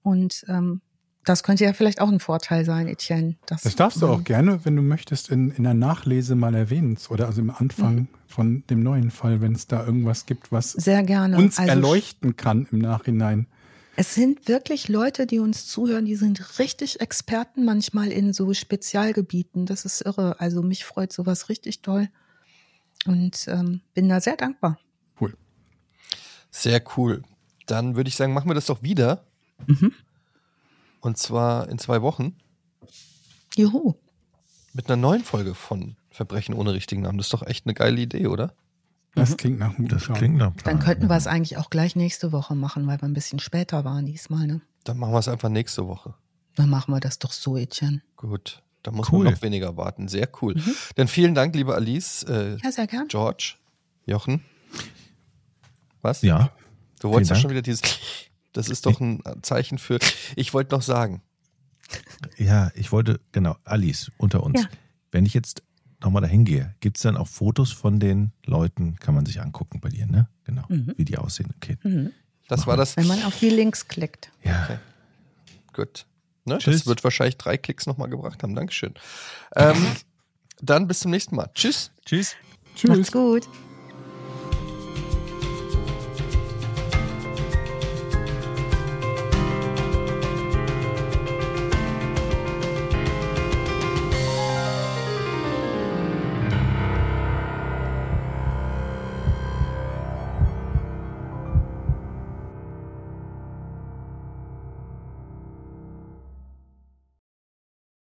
[0.04, 0.80] Und ähm,
[1.28, 3.36] das könnte ja vielleicht auch ein Vorteil sein, Etienne.
[3.48, 6.98] Das darfst du auch gerne, wenn du möchtest, in, in der Nachlese mal erwähnen.
[7.10, 8.08] Oder also im Anfang Mhm.
[8.28, 11.38] von dem neuen Fall, wenn es da irgendwas gibt, was Sehr gerne.
[11.38, 13.48] uns Also erleuchten kann im Nachhinein.
[13.96, 19.66] Es sind wirklich Leute, die uns zuhören, die sind richtig Experten manchmal in so Spezialgebieten.
[19.66, 20.40] Das ist irre.
[20.40, 22.08] Also mich freut sowas richtig toll.
[23.06, 24.78] Und ähm, bin da sehr dankbar.
[25.20, 25.34] Cool.
[26.52, 27.24] Sehr cool.
[27.66, 29.26] Dann würde ich sagen, machen wir das doch wieder.
[29.66, 29.92] Mhm.
[31.02, 32.36] Und zwar in zwei Wochen
[33.56, 33.96] Juhu.
[34.74, 37.18] mit einer neuen Folge von Verbrechen ohne richtigen Namen.
[37.18, 38.54] Das ist doch echt eine geile Idee, oder?
[39.16, 39.38] Das Mhm.
[39.38, 40.76] klingt nach einem guten Das klingt nach Plan.
[40.78, 43.84] Dann könnten wir es eigentlich auch gleich nächste Woche machen, weil wir ein bisschen später
[43.86, 44.46] waren diesmal.
[44.48, 44.62] Ne?
[44.84, 46.14] Dann machen wir es einfach nächste Woche.
[46.56, 48.02] Dann machen wir das doch so, Etienne.
[48.16, 48.62] Gut.
[48.84, 49.26] Da muss Cool.
[49.26, 50.08] man noch weniger warten.
[50.08, 50.56] Sehr cool.
[50.56, 50.76] Mhm.
[50.96, 53.08] Dann vielen Dank, liebe Alice, äh, Ja, sehr gern.
[53.08, 53.56] George,
[54.06, 54.44] Jochen.
[56.02, 56.22] Was?
[56.22, 56.52] Ja,
[57.00, 57.82] Du wolltest ja schon wieder dieses.
[58.58, 60.00] Das ist doch ein Zeichen für.
[60.36, 61.22] Ich wollte noch sagen.
[62.38, 64.62] ja, ich wollte, genau, Alice, unter uns.
[64.62, 64.68] Ja.
[65.12, 65.64] Wenn ich jetzt
[66.02, 69.80] nochmal dahin gehe, gibt es dann auch Fotos von den Leuten, kann man sich angucken
[69.80, 70.28] bei dir, ne?
[70.44, 70.94] Genau, Mhm.
[70.98, 71.54] wie die aussehen.
[71.58, 71.78] Okay.
[71.84, 72.12] Mhm.
[72.50, 72.98] Das war das.
[72.98, 74.32] Wenn man auf die Links klickt.
[74.44, 74.78] Ja, Okay.
[75.74, 76.06] Gut.
[76.46, 76.78] Ne, Tschüss.
[76.80, 78.56] das wird wahrscheinlich drei Klicks nochmal gebracht haben.
[78.56, 78.94] Dankeschön.
[79.56, 79.76] Ähm,
[80.62, 81.50] dann bis zum nächsten Mal.
[81.54, 81.92] Tschüss.
[82.06, 82.36] tschüss.
[82.76, 82.90] Tschüss.
[82.90, 83.48] Macht's gut.